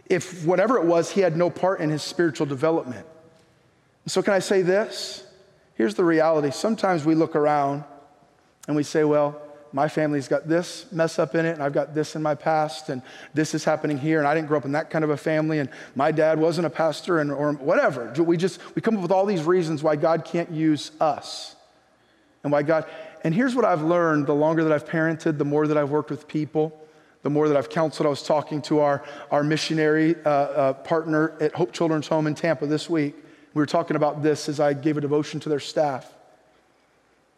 if 0.05 0.45
whatever 0.45 0.77
it 0.77 0.85
was, 0.85 1.11
he 1.11 1.19
had 1.19 1.35
no 1.35 1.49
part 1.49 1.81
in 1.81 1.89
his 1.89 2.01
spiritual 2.01 2.45
development. 2.45 3.05
So, 4.07 4.21
can 4.21 4.33
I 4.33 4.39
say 4.39 4.61
this? 4.61 5.25
Here's 5.75 5.95
the 5.95 6.05
reality. 6.05 6.51
Sometimes 6.51 7.03
we 7.05 7.13
look 7.13 7.35
around 7.35 7.83
and 8.67 8.75
we 8.77 8.83
say, 8.83 9.03
well, 9.03 9.41
my 9.73 9.87
family's 9.87 10.27
got 10.27 10.47
this 10.47 10.91
mess 10.91 11.19
up 11.19 11.35
in 11.35 11.45
it, 11.45 11.51
and 11.51 11.63
I've 11.63 11.73
got 11.73 11.93
this 11.95 12.15
in 12.15 12.21
my 12.21 12.35
past, 12.35 12.89
and 12.89 13.01
this 13.33 13.53
is 13.53 13.63
happening 13.63 13.97
here, 13.97 14.19
and 14.19 14.27
I 14.27 14.35
didn't 14.35 14.47
grow 14.47 14.57
up 14.57 14.65
in 14.65 14.73
that 14.73 14.89
kind 14.89 15.03
of 15.03 15.09
a 15.09 15.17
family, 15.17 15.59
and 15.59 15.69
my 15.95 16.11
dad 16.11 16.39
wasn't 16.39 16.67
a 16.67 16.69
pastor, 16.69 17.19
and 17.19 17.31
or 17.31 17.53
whatever. 17.53 18.11
We 18.21 18.37
just 18.37 18.59
we 18.75 18.81
come 18.81 18.95
up 18.97 19.01
with 19.01 19.11
all 19.11 19.25
these 19.25 19.43
reasons 19.43 19.81
why 19.81 19.95
God 19.95 20.25
can't 20.25 20.51
use 20.51 20.91
us, 20.99 21.55
and 22.43 22.51
why 22.51 22.63
God. 22.63 22.85
And 23.23 23.33
here's 23.33 23.55
what 23.55 23.65
I've 23.65 23.83
learned: 23.83 24.27
the 24.27 24.35
longer 24.35 24.63
that 24.63 24.73
I've 24.73 24.87
parented, 24.87 25.37
the 25.37 25.45
more 25.45 25.67
that 25.67 25.77
I've 25.77 25.91
worked 25.91 26.09
with 26.09 26.27
people, 26.27 26.77
the 27.23 27.29
more 27.29 27.47
that 27.47 27.55
I've 27.55 27.69
counseled. 27.69 28.07
I 28.07 28.09
was 28.09 28.23
talking 28.23 28.61
to 28.63 28.79
our 28.79 29.03
our 29.29 29.43
missionary 29.43 30.15
uh, 30.25 30.29
uh, 30.29 30.73
partner 30.73 31.33
at 31.39 31.53
Hope 31.53 31.71
Children's 31.71 32.07
Home 32.07 32.27
in 32.27 32.35
Tampa 32.35 32.65
this 32.65 32.89
week. 32.89 33.15
We 33.53 33.59
were 33.59 33.65
talking 33.65 33.95
about 33.95 34.23
this 34.23 34.47
as 34.47 34.59
I 34.59 34.73
gave 34.73 34.97
a 34.97 35.01
devotion 35.01 35.39
to 35.41 35.49
their 35.49 35.59
staff. 35.59 36.13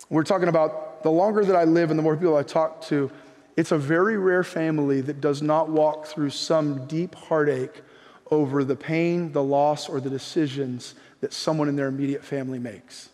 We're 0.10 0.24
talking 0.24 0.48
about 0.48 0.93
the 1.04 1.12
longer 1.12 1.46
that 1.46 1.56
I 1.56 1.66
live 1.66 1.90
and 1.90 2.00
the 2.00 2.04
more 2.04 2.16
people 2.16 2.36
I 2.36 2.44
talk 2.44 2.82
to, 2.84 3.12
it's 3.56 3.72
a 3.72 3.78
very 3.78 4.18
rare 4.18 4.44
family 4.44 5.02
that 5.02 5.22
does 5.22 5.42
not 5.42 5.70
walk 5.70 6.08
through 6.08 6.32
some 6.32 6.88
deep 6.88 7.14
heartache 7.14 7.82
over 8.32 8.64
the 8.64 8.76
pain, 8.76 9.32
the 9.32 9.44
loss, 9.44 9.88
or 9.88 10.00
the 10.00 10.10
decisions 10.10 10.96
that 11.22 11.34
someone 11.34 11.70
in 11.70 11.76
their 11.76 11.88
immediate 11.88 12.24
family 12.24 12.58
makes. 12.58 13.10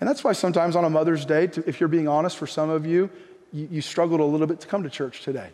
And 0.00 0.08
that's 0.08 0.24
why 0.24 0.32
sometimes 0.32 0.74
on 0.74 0.84
a 0.84 0.90
Mother's 0.90 1.24
Day, 1.24 1.44
if 1.44 1.78
you're 1.78 1.88
being 1.88 2.08
honest 2.08 2.36
for 2.36 2.46
some 2.46 2.70
of 2.70 2.86
you, 2.86 3.10
you, 3.52 3.68
you 3.70 3.80
struggled 3.80 4.20
a 4.20 4.24
little 4.24 4.46
bit 4.46 4.60
to 4.60 4.66
come 4.66 4.82
to 4.82 4.90
church 4.90 5.22
today 5.22 5.50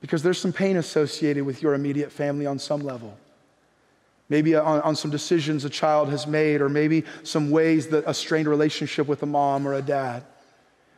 because 0.00 0.22
there's 0.22 0.38
some 0.38 0.52
pain 0.52 0.76
associated 0.76 1.44
with 1.44 1.62
your 1.62 1.74
immediate 1.74 2.12
family 2.12 2.46
on 2.46 2.58
some 2.58 2.80
level. 2.80 3.16
Maybe 4.28 4.54
on, 4.54 4.82
on, 4.82 4.94
some 4.94 5.10
decisions 5.10 5.64
a 5.64 5.70
child 5.70 6.10
has 6.10 6.26
made, 6.26 6.60
or 6.60 6.68
maybe 6.68 7.04
some 7.22 7.50
ways 7.50 7.88
that 7.88 8.04
a 8.06 8.12
strained 8.12 8.46
relationship 8.46 9.06
with 9.06 9.22
a 9.22 9.26
mom 9.26 9.66
or 9.66 9.74
a 9.74 9.82
dad. 9.82 10.24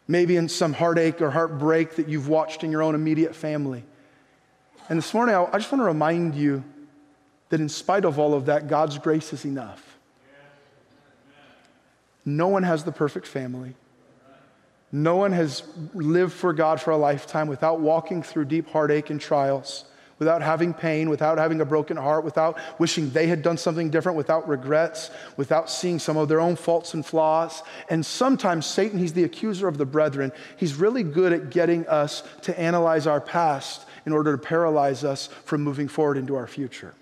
Maybe 0.09 0.37
in 0.37 0.49
some 0.49 0.73
heartache 0.73 1.23
or 1.23 1.31
heartbreak 1.31 1.95
that 1.95 2.09
you've 2.09 2.29
watched 2.29 2.65
in 2.65 2.73
your 2.73 2.83
own 2.83 2.97
immediate 2.97 3.37
family. 3.37 3.85
And 4.89 4.99
this 4.99 5.15
morning, 5.15 5.37
I, 5.37 5.45
I 5.45 5.59
just 5.59 5.71
want 5.71 5.81
to 5.81 5.87
remind 5.87 6.35
you 6.35 6.65
that 7.51 7.61
in 7.61 7.69
spite 7.69 8.05
of 8.05 8.19
all 8.19 8.35
of 8.35 8.47
that, 8.47 8.67
God's 8.67 8.99
grace 8.99 9.33
is 9.33 9.45
enough. 9.45 9.99
No 12.25 12.49
one 12.49 12.65
has 12.65 12.83
the 12.83 12.93
perfect 12.93 13.27
family. 13.27 13.75
No 14.93 15.17
one 15.17 15.31
has 15.33 15.63
lived 15.95 16.33
for 16.33 16.53
God 16.53 16.81
for 16.81 16.91
a 16.91 16.97
lifetime 16.97 17.47
without 17.47 17.81
walking 17.81 18.25
through 18.25 18.47
deep 18.47 18.69
heartache 18.69 19.11
and 19.11 19.21
trials 19.21 19.85
without 20.21 20.43
having 20.43 20.73
pain, 20.73 21.11
without 21.11 21.39
having 21.39 21.61
a 21.61 21.65
broken 21.65 21.97
heart, 21.97 22.25
without 22.25 22.59
wishing 22.79 23.11
they 23.11 23.27
had 23.27 23.43
done 23.43 23.57
something 23.57 23.91
different, 23.91 24.17
without 24.17 24.47
regrets, 24.47 25.11
without 25.37 25.69
seeing 25.69 25.99
some 25.99 26.17
of 26.17 26.29
their 26.29 26.41
own 26.41 26.55
faults 26.55 26.95
and 26.95 27.05
flaws. 27.05 27.63
And 27.89 28.05
sometimes 28.05 28.67
Satan, 28.67 28.99
he's 28.99 29.15
the 29.15 29.25
accuser 29.25 29.67
of 29.67 29.79
the 29.79 29.87
brethren. 29.87 30.31
He's 30.57 30.75
really 30.75 31.03
good 31.03 31.33
at 31.33 31.51
getting 31.51 31.89
us 31.89 32.23
to 32.43 32.57
analyze 32.61 33.07
our 33.07 33.21
past 33.21 33.87
in 34.05 34.13
order 34.13 34.37
to 34.37 34.39
paralyze 34.39 35.05
us 35.05 35.29
from 35.45 35.63
moving 35.63 35.89
forward 35.89 36.19
into 36.19 36.37
our 36.37 36.47
future. 36.47 36.95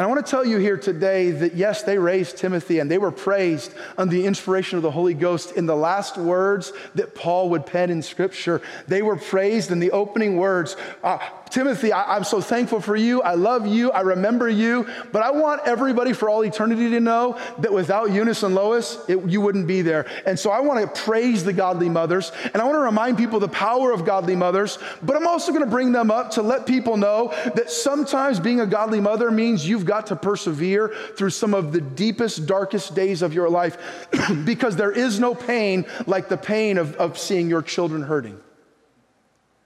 And 0.00 0.06
I 0.06 0.08
want 0.08 0.24
to 0.24 0.30
tell 0.30 0.46
you 0.46 0.56
here 0.56 0.78
today 0.78 1.30
that 1.30 1.56
yes, 1.56 1.82
they 1.82 1.98
raised 1.98 2.38
Timothy 2.38 2.78
and 2.78 2.90
they 2.90 2.96
were 2.96 3.10
praised 3.10 3.74
under 3.98 4.16
the 4.16 4.24
inspiration 4.24 4.78
of 4.78 4.82
the 4.82 4.90
Holy 4.90 5.12
Ghost 5.12 5.52
in 5.58 5.66
the 5.66 5.76
last 5.76 6.16
words 6.16 6.72
that 6.94 7.14
Paul 7.14 7.50
would 7.50 7.66
pen 7.66 7.90
in 7.90 8.00
Scripture. 8.00 8.62
They 8.88 9.02
were 9.02 9.16
praised 9.16 9.70
in 9.70 9.78
the 9.78 9.90
opening 9.90 10.38
words. 10.38 10.74
Uh, 11.04 11.18
Timothy, 11.50 11.92
I, 11.92 12.16
am 12.16 12.24
so 12.24 12.40
thankful 12.40 12.80
for 12.80 12.94
you. 12.94 13.22
I 13.22 13.34
love 13.34 13.66
you. 13.66 13.90
I 13.90 14.02
remember 14.02 14.48
you. 14.48 14.86
But 15.12 15.22
I 15.22 15.30
want 15.32 15.62
everybody 15.66 16.12
for 16.12 16.30
all 16.30 16.44
eternity 16.44 16.90
to 16.90 17.00
know 17.00 17.38
that 17.58 17.72
without 17.72 18.12
Eunice 18.12 18.42
and 18.42 18.54
Lois, 18.54 18.98
it, 19.08 19.24
you 19.28 19.40
wouldn't 19.40 19.66
be 19.66 19.82
there. 19.82 20.06
And 20.26 20.38
so 20.38 20.50
I 20.50 20.60
want 20.60 20.80
to 20.80 21.00
praise 21.02 21.44
the 21.44 21.52
godly 21.52 21.88
mothers. 21.88 22.30
And 22.52 22.56
I 22.56 22.64
want 22.64 22.76
to 22.76 22.80
remind 22.80 23.18
people 23.18 23.40
the 23.40 23.48
power 23.48 23.90
of 23.92 24.04
godly 24.04 24.36
mothers. 24.36 24.78
But 25.02 25.16
I'm 25.16 25.26
also 25.26 25.50
going 25.50 25.64
to 25.64 25.70
bring 25.70 25.92
them 25.92 26.10
up 26.10 26.30
to 26.32 26.42
let 26.42 26.66
people 26.66 26.96
know 26.96 27.34
that 27.54 27.70
sometimes 27.70 28.38
being 28.38 28.60
a 28.60 28.66
godly 28.66 29.00
mother 29.00 29.30
means 29.30 29.68
you've 29.68 29.84
got 29.84 30.06
to 30.08 30.16
persevere 30.16 30.94
through 31.16 31.30
some 31.30 31.54
of 31.54 31.72
the 31.72 31.80
deepest, 31.80 32.46
darkest 32.46 32.94
days 32.94 33.22
of 33.22 33.34
your 33.34 33.50
life 33.50 34.06
because 34.44 34.76
there 34.76 34.92
is 34.92 35.18
no 35.18 35.34
pain 35.34 35.84
like 36.06 36.28
the 36.28 36.36
pain 36.36 36.78
of, 36.78 36.94
of 36.96 37.18
seeing 37.18 37.48
your 37.48 37.62
children 37.62 38.02
hurting. 38.02 38.40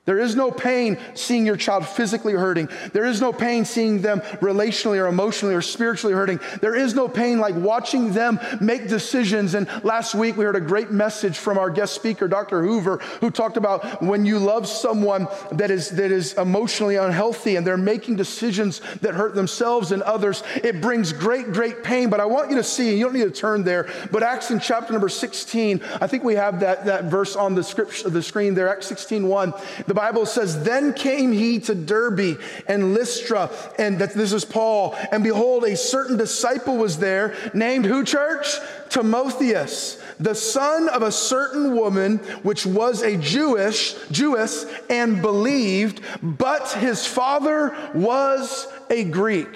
There 0.07 0.19
is 0.19 0.37
no 0.37 0.51
pain 0.51 0.99
seeing 1.15 1.47
your 1.47 1.57
child 1.57 1.87
physically 1.87 2.35
hurting. 2.35 2.69
There 2.93 3.07
is 3.07 3.23
no 3.23 3.33
pain 3.33 3.65
seeing 3.65 4.03
them 4.03 4.21
relationally 4.41 4.99
or 4.99 5.07
emotionally 5.07 5.55
or 5.55 5.63
spiritually 5.63 6.15
hurting. 6.15 6.41
There 6.61 6.75
is 6.75 6.95
no 6.95 7.09
pain 7.09 7.39
like 7.39 7.55
watching 7.55 8.13
them 8.13 8.39
make 8.61 8.89
decisions. 8.89 9.55
And 9.55 9.67
last 9.83 10.15
week 10.15 10.37
we 10.37 10.45
heard 10.45 10.57
a 10.57 10.61
great 10.61 10.91
message 10.91 11.39
from 11.39 11.57
our 11.57 11.71
guest 11.71 11.95
speaker, 11.95 12.29
Dr. 12.29 12.63
Hoover, 12.63 12.99
who 13.21 13.31
talked 13.31 13.57
about 13.57 14.03
when 14.03 14.27
you 14.27 14.39
love 14.39 14.69
someone 14.69 15.27
that 15.53 15.71
is, 15.71 15.89
that 15.91 16.13
is 16.13 16.35
emotionally 16.35 16.97
unhealthy 16.97 17.57
and 17.57 17.67
they're 17.67 17.79
making 17.79 18.17
decisions 18.17 18.83
that 19.01 19.15
hurt 19.15 19.35
themselves 19.35 19.91
and 19.91 20.03
others, 20.03 20.43
it 20.57 20.83
brings 20.83 21.15
great, 21.15 21.51
great 21.53 21.83
pain. 21.83 22.11
But 22.11 22.21
I 22.21 22.27
want 22.27 22.51
you 22.51 22.57
to 22.57 22.65
see, 22.65 22.95
you 22.95 23.05
don't 23.05 23.15
need 23.15 23.23
to 23.25 23.31
turn 23.31 23.65
there, 23.65 23.89
but 24.13 24.23
Acts 24.23 24.51
in 24.51 24.61
chapter 24.61 24.93
number 24.93 25.09
16, 25.09 25.81
I 26.03 26.07
think 26.07 26.25
we 26.25 26.35
have 26.35 26.61
that, 26.61 26.85
that 26.85 27.05
verse 27.05 27.37
on 27.37 27.55
the, 27.55 27.65
script, 27.65 28.05
the 28.05 28.23
screen 28.23 28.53
there, 28.53 28.69
Acts 28.69 28.87
16 28.89 29.27
1. 29.27 29.55
The 29.87 29.94
Bible 29.95 30.27
says, 30.27 30.63
Then 30.63 30.93
came 30.93 31.33
he 31.33 31.61
to 31.61 31.75
Derbe 31.75 32.41
and 32.67 32.95
Lystra, 32.95 33.51
and 33.79 33.99
that 34.01 34.15
this 34.15 34.33
is 34.33 34.45
Paul. 34.45 34.97
And 35.13 35.23
behold, 35.23 35.65
a 35.65 35.77
certain 35.77 36.17
disciple 36.17 36.77
was 36.77 36.99
there, 36.99 37.35
named 37.55 37.87
who, 37.87 38.05
church? 38.05 38.47
Timotheus, 38.91 40.01
the 40.21 40.35
son 40.35 40.89
of 40.89 41.03
a 41.03 41.11
certain 41.11 41.75
woman, 41.75 42.19
which 42.43 42.65
was 42.65 43.03
a 43.03 43.17
Jewish, 43.17 43.95
Jewess, 44.11 44.67
and 44.89 45.21
believed, 45.21 46.01
but 46.23 46.71
his 46.73 47.07
father 47.07 47.77
was 47.95 48.69
a 48.91 49.05
Greek. 49.05 49.49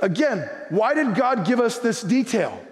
Again, 0.00 0.48
why 0.70 0.94
did 0.94 1.14
God 1.14 1.44
give 1.44 1.60
us 1.60 1.78
this 1.78 2.02
detail? 2.02 2.64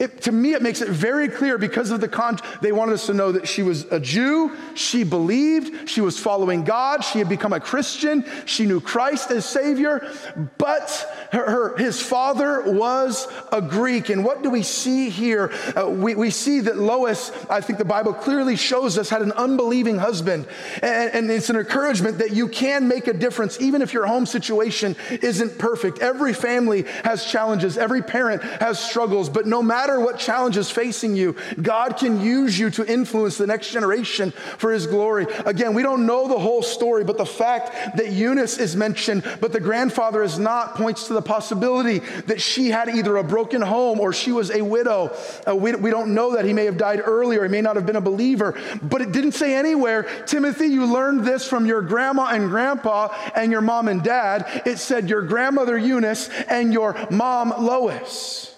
It, 0.00 0.22
to 0.22 0.32
me, 0.32 0.54
it 0.54 0.62
makes 0.62 0.80
it 0.80 0.88
very 0.88 1.28
clear 1.28 1.58
because 1.58 1.90
of 1.90 2.00
the 2.00 2.08
con. 2.08 2.38
They 2.62 2.72
wanted 2.72 2.94
us 2.94 3.04
to 3.06 3.12
know 3.12 3.32
that 3.32 3.46
she 3.46 3.62
was 3.62 3.84
a 3.92 4.00
Jew, 4.00 4.56
she 4.74 5.04
believed, 5.04 5.90
she 5.90 6.00
was 6.00 6.18
following 6.18 6.64
God, 6.64 7.04
she 7.04 7.18
had 7.18 7.28
become 7.28 7.52
a 7.52 7.60
Christian, 7.60 8.24
she 8.46 8.64
knew 8.64 8.80
Christ 8.80 9.30
as 9.30 9.44
Savior, 9.44 10.10
but 10.56 11.28
her, 11.32 11.50
her 11.50 11.76
his 11.76 12.00
father 12.00 12.72
was 12.72 13.28
a 13.52 13.60
Greek. 13.60 14.08
And 14.08 14.24
what 14.24 14.42
do 14.42 14.48
we 14.48 14.62
see 14.62 15.10
here? 15.10 15.52
Uh, 15.76 15.90
we, 15.90 16.14
we 16.14 16.30
see 16.30 16.60
that 16.60 16.78
Lois, 16.78 17.30
I 17.50 17.60
think 17.60 17.78
the 17.78 17.84
Bible 17.84 18.14
clearly 18.14 18.56
shows 18.56 18.96
us, 18.96 19.10
had 19.10 19.20
an 19.20 19.32
unbelieving 19.32 19.98
husband. 19.98 20.46
And, 20.82 21.12
and 21.12 21.30
it's 21.30 21.50
an 21.50 21.56
encouragement 21.56 22.16
that 22.18 22.32
you 22.32 22.48
can 22.48 22.88
make 22.88 23.06
a 23.06 23.12
difference, 23.12 23.60
even 23.60 23.82
if 23.82 23.92
your 23.92 24.06
home 24.06 24.24
situation 24.24 24.96
isn't 25.10 25.58
perfect. 25.58 25.98
Every 25.98 26.32
family 26.32 26.86
has 27.04 27.26
challenges, 27.26 27.76
every 27.76 28.00
parent 28.00 28.42
has 28.42 28.78
struggles, 28.78 29.28
but 29.28 29.46
no 29.46 29.62
matter 29.62 29.89
matter 29.90 30.04
what 30.04 30.18
challenge 30.18 30.56
is 30.56 30.70
facing 30.70 31.16
you, 31.16 31.34
God 31.60 31.96
can 31.96 32.20
use 32.20 32.58
you 32.58 32.70
to 32.70 32.86
influence 32.86 33.38
the 33.38 33.46
next 33.46 33.70
generation 33.70 34.30
for 34.58 34.72
His 34.72 34.86
glory. 34.86 35.26
Again, 35.46 35.74
we 35.74 35.82
don't 35.82 36.06
know 36.06 36.28
the 36.28 36.38
whole 36.38 36.62
story, 36.62 37.04
but 37.04 37.18
the 37.18 37.26
fact 37.26 37.96
that 37.96 38.12
Eunice 38.12 38.58
is 38.58 38.76
mentioned, 38.76 39.24
but 39.40 39.52
the 39.52 39.60
grandfather 39.60 40.22
is 40.22 40.38
not, 40.38 40.74
points 40.76 41.08
to 41.08 41.14
the 41.14 41.22
possibility 41.22 41.98
that 42.26 42.40
she 42.40 42.68
had 42.68 42.88
either 42.88 43.16
a 43.16 43.24
broken 43.24 43.62
home 43.62 44.00
or 44.00 44.12
she 44.12 44.32
was 44.32 44.50
a 44.50 44.62
widow. 44.62 45.14
Uh, 45.46 45.56
we, 45.56 45.74
we 45.74 45.90
don't 45.90 46.14
know 46.14 46.36
that. 46.36 46.44
He 46.44 46.52
may 46.52 46.64
have 46.64 46.76
died 46.76 47.00
earlier, 47.04 47.42
he 47.42 47.48
may 47.48 47.60
not 47.60 47.76
have 47.76 47.86
been 47.86 47.96
a 47.96 48.00
believer, 48.00 48.58
but 48.82 49.00
it 49.00 49.12
didn't 49.12 49.32
say 49.32 49.54
anywhere, 49.54 50.04
Timothy, 50.26 50.66
you 50.66 50.86
learned 50.86 51.24
this 51.24 51.46
from 51.46 51.66
your 51.66 51.82
grandma 51.82 52.26
and 52.26 52.48
grandpa 52.48 53.08
and 53.34 53.50
your 53.50 53.60
mom 53.60 53.88
and 53.88 54.02
dad. 54.02 54.62
It 54.66 54.78
said 54.78 55.08
your 55.08 55.22
grandmother 55.22 55.76
Eunice 55.76 56.28
and 56.48 56.72
your 56.72 56.96
mom 57.10 57.50
Lois. 57.58 58.49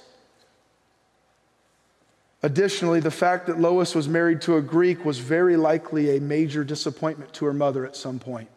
Additionally, 2.42 2.98
the 2.98 3.10
fact 3.10 3.46
that 3.46 3.60
Lois 3.60 3.94
was 3.94 4.08
married 4.08 4.40
to 4.42 4.56
a 4.56 4.62
Greek 4.62 5.04
was 5.04 5.18
very 5.18 5.56
likely 5.56 6.16
a 6.16 6.20
major 6.20 6.64
disappointment 6.64 7.32
to 7.34 7.44
her 7.44 7.52
mother 7.52 7.86
at 7.86 7.94
some 7.94 8.18
point. 8.18 8.48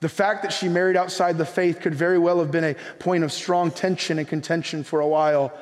The 0.00 0.08
fact 0.08 0.42
that 0.42 0.52
she 0.52 0.68
married 0.68 0.96
outside 0.96 1.36
the 1.36 1.44
faith 1.44 1.80
could 1.80 1.94
very 1.94 2.18
well 2.18 2.38
have 2.38 2.50
been 2.50 2.64
a 2.64 2.76
point 2.98 3.24
of 3.24 3.32
strong 3.32 3.70
tension 3.70 4.18
and 4.18 4.26
contention 4.26 4.82
for 4.82 5.00
a 5.00 5.06
while. 5.06 5.52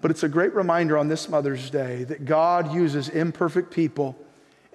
But 0.00 0.10
it's 0.10 0.24
a 0.24 0.28
great 0.28 0.54
reminder 0.54 0.98
on 0.98 1.08
this 1.08 1.28
Mother's 1.28 1.70
Day 1.70 2.04
that 2.04 2.26
God 2.26 2.74
uses 2.74 3.08
imperfect 3.08 3.70
people 3.70 4.16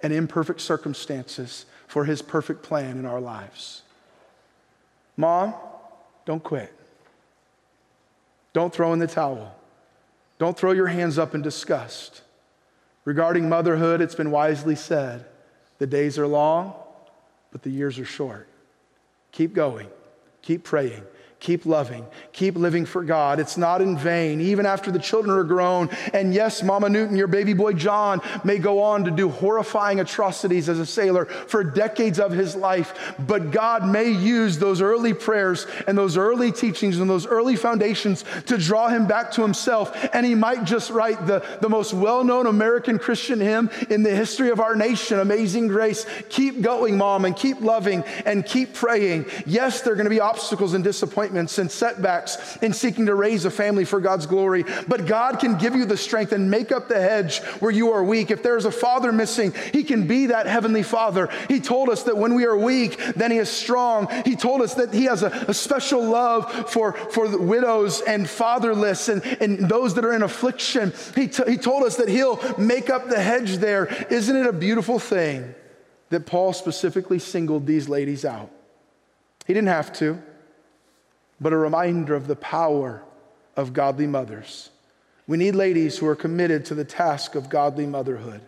and 0.02 0.12
imperfect 0.12 0.62
circumstances 0.62 1.66
for 1.88 2.06
his 2.06 2.22
perfect 2.22 2.64
plan 2.64 2.98
in 2.98 3.06
our 3.06 3.22
lives. 3.22 3.84
Mom, 5.16 5.54
don't 6.26 6.44
quit. 6.44 6.74
Don't 8.54 8.74
throw 8.74 8.94
in 8.94 9.00
the 9.00 9.08
towel. 9.08 9.56
Don't 10.42 10.58
throw 10.58 10.72
your 10.72 10.88
hands 10.88 11.20
up 11.20 11.36
in 11.36 11.44
disgust. 11.44 12.24
Regarding 13.06 13.48
motherhood, 13.48 14.02
it's 14.02 14.16
been 14.16 14.32
wisely 14.32 14.74
said 14.74 15.28
the 15.78 15.86
days 15.86 16.18
are 16.18 16.26
long, 16.26 16.74
but 17.52 17.62
the 17.62 17.70
years 17.70 18.00
are 18.00 18.06
short. 18.06 18.48
keep 19.32 19.54
going, 19.54 19.88
keep 20.42 20.64
praying, 20.64 21.04
Keep 21.42 21.66
loving. 21.66 22.06
Keep 22.34 22.56
living 22.56 22.86
for 22.86 23.04
God. 23.04 23.40
It's 23.40 23.58
not 23.58 23.82
in 23.82 23.98
vain, 23.98 24.40
even 24.40 24.68
after 24.68 24.92
the 24.92 25.00
children 25.00 25.36
are 25.36 25.44
grown. 25.44 25.90
And 26.14 26.36
yes, 26.36 26.62
Mama 26.62 26.88
Newton, 26.88 27.16
your 27.16 27.26
baby 27.26 27.54
boy 27.54 27.74
John 27.74 28.22
may 28.44 28.60
go 28.60 28.80
on 28.80 29.06
to 29.06 29.12
do 29.12 29.28
horrifying 29.28 30.00
atrocities 30.00 30.70
as 30.70 30.78
a 30.78 30.86
sailor 30.86 31.26
for 31.26 31.64
decades 31.64 32.20
of 32.20 32.32
his 32.32 32.56
life. 32.56 33.16
But 33.18 33.50
God 33.50 33.88
may 33.88 34.12
use 34.12 34.60
those 34.60 34.82
early 34.82 35.16
prayers 35.16 35.66
and 35.88 35.98
those 35.98 36.16
early 36.16 36.52
teachings 36.52 37.00
and 37.00 37.10
those 37.10 37.26
early 37.26 37.56
foundations 37.56 38.24
to 38.46 38.60
draw 38.60 38.90
him 38.90 39.08
back 39.08 39.32
to 39.32 39.42
himself. 39.42 40.10
And 40.14 40.28
he 40.28 40.36
might 40.36 40.64
just 40.64 40.92
write 40.92 41.26
the, 41.26 41.44
the 41.60 41.70
most 41.70 41.92
well 41.92 42.24
known 42.24 42.46
American 42.46 43.00
Christian 43.00 43.40
hymn 43.40 43.72
in 43.90 44.04
the 44.04 44.16
history 44.16 44.52
of 44.52 44.60
our 44.60 44.76
nation 44.76 45.18
Amazing 45.18 45.70
Grace. 45.70 46.06
Keep 46.30 46.62
going, 46.62 47.00
Mom, 47.00 47.26
and 47.26 47.36
keep 47.36 47.62
loving 47.62 48.04
and 48.28 48.46
keep 48.46 48.76
praying. 48.76 49.26
Yes, 49.48 49.82
there 49.82 49.94
are 49.94 49.96
going 49.96 50.04
to 50.04 50.12
be 50.12 50.20
obstacles 50.20 50.76
and 50.76 50.84
disappointments 50.84 51.31
disappointments 51.32 51.58
and 51.58 51.72
setbacks 51.72 52.58
in 52.62 52.74
seeking 52.74 53.06
to 53.06 53.16
raise 53.16 53.46
a 53.46 53.52
family 53.52 53.86
for 53.86 54.00
God's 54.00 54.26
glory. 54.26 54.66
But 54.88 55.06
God 55.06 55.40
can 55.40 55.58
give 55.58 55.76
you 55.76 55.86
the 55.86 55.98
strength 55.98 56.32
and 56.32 56.50
make 56.50 56.72
up 56.72 56.88
the 56.88 57.00
hedge 57.00 57.40
where 57.60 57.72
you 57.72 57.92
are 57.92 58.04
weak. 58.04 58.32
If 58.32 58.44
there's 58.44 58.66
a 58.66 58.72
father 58.72 59.12
missing, 59.12 59.54
He 59.74 59.84
can 59.84 60.08
be 60.08 60.28
that 60.28 60.48
heavenly 60.48 60.84
father. 60.84 61.30
He 61.48 61.60
told 61.60 61.90
us 61.90 62.04
that 62.04 62.18
when 62.18 62.36
we 62.36 62.46
are 62.46 62.58
weak, 62.58 62.98
then 63.16 63.32
He 63.32 63.38
is 63.38 63.50
strong. 63.50 64.08
He 64.26 64.36
told 64.36 64.62
us 64.62 64.76
that 64.76 64.94
He 64.94 65.06
has 65.06 65.24
a, 65.24 65.30
a 65.48 65.54
special 65.54 66.04
love 66.04 66.70
for, 66.70 66.94
for 66.94 67.38
widows 67.38 68.02
and 68.02 68.30
fatherless 68.30 69.10
and, 69.10 69.24
and 69.42 69.70
those 69.70 69.94
that 69.96 70.06
are 70.06 70.14
in 70.14 70.24
affliction. 70.24 70.94
He, 71.16 71.28
t- 71.28 71.44
he 71.48 71.58
told 71.58 71.84
us 71.84 71.98
that 71.98 72.10
He'll 72.10 72.40
make 72.58 72.90
up 72.90 73.08
the 73.08 73.20
hedge 73.20 73.58
there. 73.58 73.86
Isn't 74.10 74.36
it 74.36 74.46
a 74.46 74.54
beautiful 74.54 75.00
thing 75.00 75.56
that 76.10 76.26
Paul 76.26 76.54
specifically 76.54 77.20
singled 77.20 77.66
these 77.66 77.88
ladies 77.88 78.26
out? 78.26 78.50
He 79.48 79.54
didn't 79.54 79.70
have 79.70 79.94
to 79.94 80.22
but 81.42 81.52
a 81.52 81.58
reminder 81.58 82.14
of 82.14 82.28
the 82.28 82.36
power 82.36 83.04
of 83.58 83.74
godly 83.74 84.06
mothers. 84.08 84.70
We 85.28 85.38
need 85.38 85.56
ladies 85.56 85.98
who 85.98 86.08
are 86.08 86.16
committed 86.16 86.66
to 86.66 86.76
the 86.76 86.86
task 86.86 87.34
of 87.36 87.50
godly 87.50 87.88
motherhood. 87.88 88.42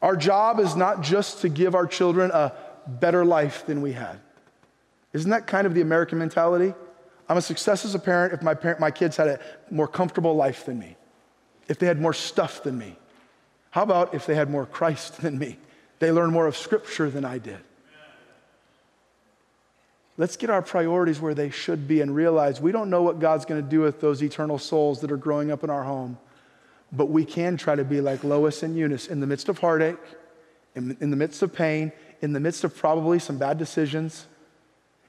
Our 0.00 0.16
job 0.16 0.60
is 0.60 0.76
not 0.76 1.02
just 1.02 1.40
to 1.40 1.48
give 1.48 1.74
our 1.74 1.86
children 1.86 2.30
a 2.30 2.52
better 2.86 3.24
life 3.24 3.66
than 3.66 3.82
we 3.82 3.92
had. 3.92 4.20
Isn't 5.12 5.30
that 5.30 5.48
kind 5.48 5.66
of 5.66 5.74
the 5.74 5.80
American 5.80 6.18
mentality? 6.18 6.72
I'm 7.28 7.36
a 7.36 7.42
success 7.42 7.84
as 7.84 7.94
a 7.94 7.98
parent 7.98 8.32
if 8.32 8.42
my, 8.42 8.54
parent, 8.54 8.80
my 8.80 8.90
kids 8.90 9.16
had 9.16 9.28
a 9.28 9.40
more 9.70 9.88
comfortable 9.88 10.34
life 10.34 10.64
than 10.64 10.78
me, 10.78 10.96
if 11.66 11.78
they 11.78 11.86
had 11.86 12.00
more 12.00 12.14
stuff 12.14 12.62
than 12.62 12.78
me. 12.78 12.96
How 13.70 13.82
about 13.82 14.14
if 14.14 14.24
they 14.24 14.34
had 14.34 14.48
more 14.48 14.66
Christ 14.66 15.20
than 15.20 15.38
me? 15.38 15.58
They 15.98 16.12
learned 16.12 16.32
more 16.32 16.46
of 16.46 16.56
Scripture 16.56 17.10
than 17.10 17.24
I 17.24 17.38
did. 17.38 17.58
Let's 20.18 20.36
get 20.36 20.50
our 20.50 20.62
priorities 20.62 21.20
where 21.20 21.32
they 21.32 21.48
should 21.48 21.86
be 21.86 22.00
and 22.00 22.12
realize 22.12 22.60
we 22.60 22.72
don't 22.72 22.90
know 22.90 23.02
what 23.02 23.20
God's 23.20 23.44
going 23.44 23.62
to 23.62 23.70
do 23.70 23.80
with 23.80 24.00
those 24.00 24.20
eternal 24.20 24.58
souls 24.58 25.00
that 25.00 25.12
are 25.12 25.16
growing 25.16 25.52
up 25.52 25.62
in 25.62 25.70
our 25.70 25.84
home. 25.84 26.18
But 26.90 27.06
we 27.06 27.24
can 27.24 27.56
try 27.56 27.76
to 27.76 27.84
be 27.84 28.00
like 28.00 28.24
Lois 28.24 28.64
and 28.64 28.76
Eunice 28.76 29.06
in 29.06 29.20
the 29.20 29.28
midst 29.28 29.48
of 29.48 29.60
heartache, 29.60 29.96
in, 30.74 30.96
in 31.00 31.10
the 31.10 31.16
midst 31.16 31.42
of 31.42 31.54
pain, 31.54 31.92
in 32.20 32.32
the 32.32 32.40
midst 32.40 32.64
of 32.64 32.76
probably 32.76 33.20
some 33.20 33.38
bad 33.38 33.58
decisions, 33.58 34.26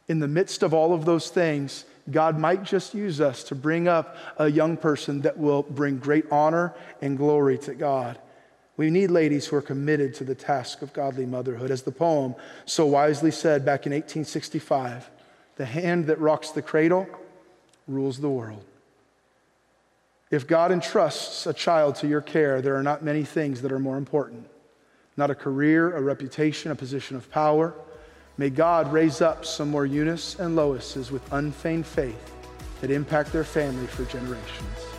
in 0.08 0.19
the 0.19 0.28
midst 0.28 0.62
of 0.62 0.76
all 0.76 0.93
of 0.93 1.06
those 1.06 1.30
things. 1.30 1.86
God 2.12 2.38
might 2.38 2.63
just 2.63 2.93
use 2.93 3.19
us 3.19 3.43
to 3.45 3.56
bring 3.56 3.88
up 3.88 4.15
a 4.38 4.48
young 4.48 4.78
person 4.78 5.22
that 5.22 5.39
will 5.39 5.63
bring 5.63 5.98
great 5.98 6.26
honor 6.32 6.76
and 7.02 7.17
glory 7.17 7.58
to 7.60 7.74
God. 7.74 8.19
We 8.80 8.89
need 8.89 9.12
ladies 9.12 9.46
who 9.46 9.58
are 9.58 9.62
committed 9.62 10.13
to 10.13 10.24
the 10.24 10.34
task 10.34 10.82
of 10.82 10.94
godly 10.94 11.26
motherhood. 11.26 11.70
As 11.70 11.82
the 11.82 11.92
poem 11.92 12.34
so 12.63 12.86
wisely 12.86 13.30
said 13.30 13.65
back 13.65 13.86
in 13.86 13.92
1865 13.92 15.10
the 15.58 15.65
hand 15.65 16.08
that 16.08 16.18
rocks 16.18 16.52
the 16.52 16.62
cradle 16.62 17.06
rules 17.89 18.20
the 18.20 18.30
world. 18.30 18.63
If 20.32 20.48
God 20.48 20.72
entrusts 20.72 21.46
a 21.46 21.52
child 21.52 21.96
to 21.96 22.08
your 22.08 22.22
care, 22.22 22.62
there 22.62 22.78
are 22.78 22.82
not 22.82 23.04
many 23.04 23.26
things 23.26 23.62
that 23.63 23.74
are 23.74 23.80
more 23.80 23.98
important. 23.98 24.48
Not 25.18 25.30
a 25.30 25.36
career, 25.36 25.94
a 25.98 26.02
reputation, 26.02 26.72
a 26.72 26.76
position 26.76 27.18
of 27.18 27.30
power. 27.30 27.74
May 28.38 28.50
God 28.50 28.94
raise 28.94 29.20
up 29.20 29.44
some 29.44 29.70
more 29.70 29.86
Eunice 29.86 30.39
and 30.39 30.56
Loises 30.56 31.12
with 31.12 31.34
unfeigned 31.34 31.86
faith 31.86 32.34
that 32.80 32.92
impact 32.92 33.34
their 33.34 33.44
family 33.44 33.88
for 33.88 34.06
generations. 34.06 34.99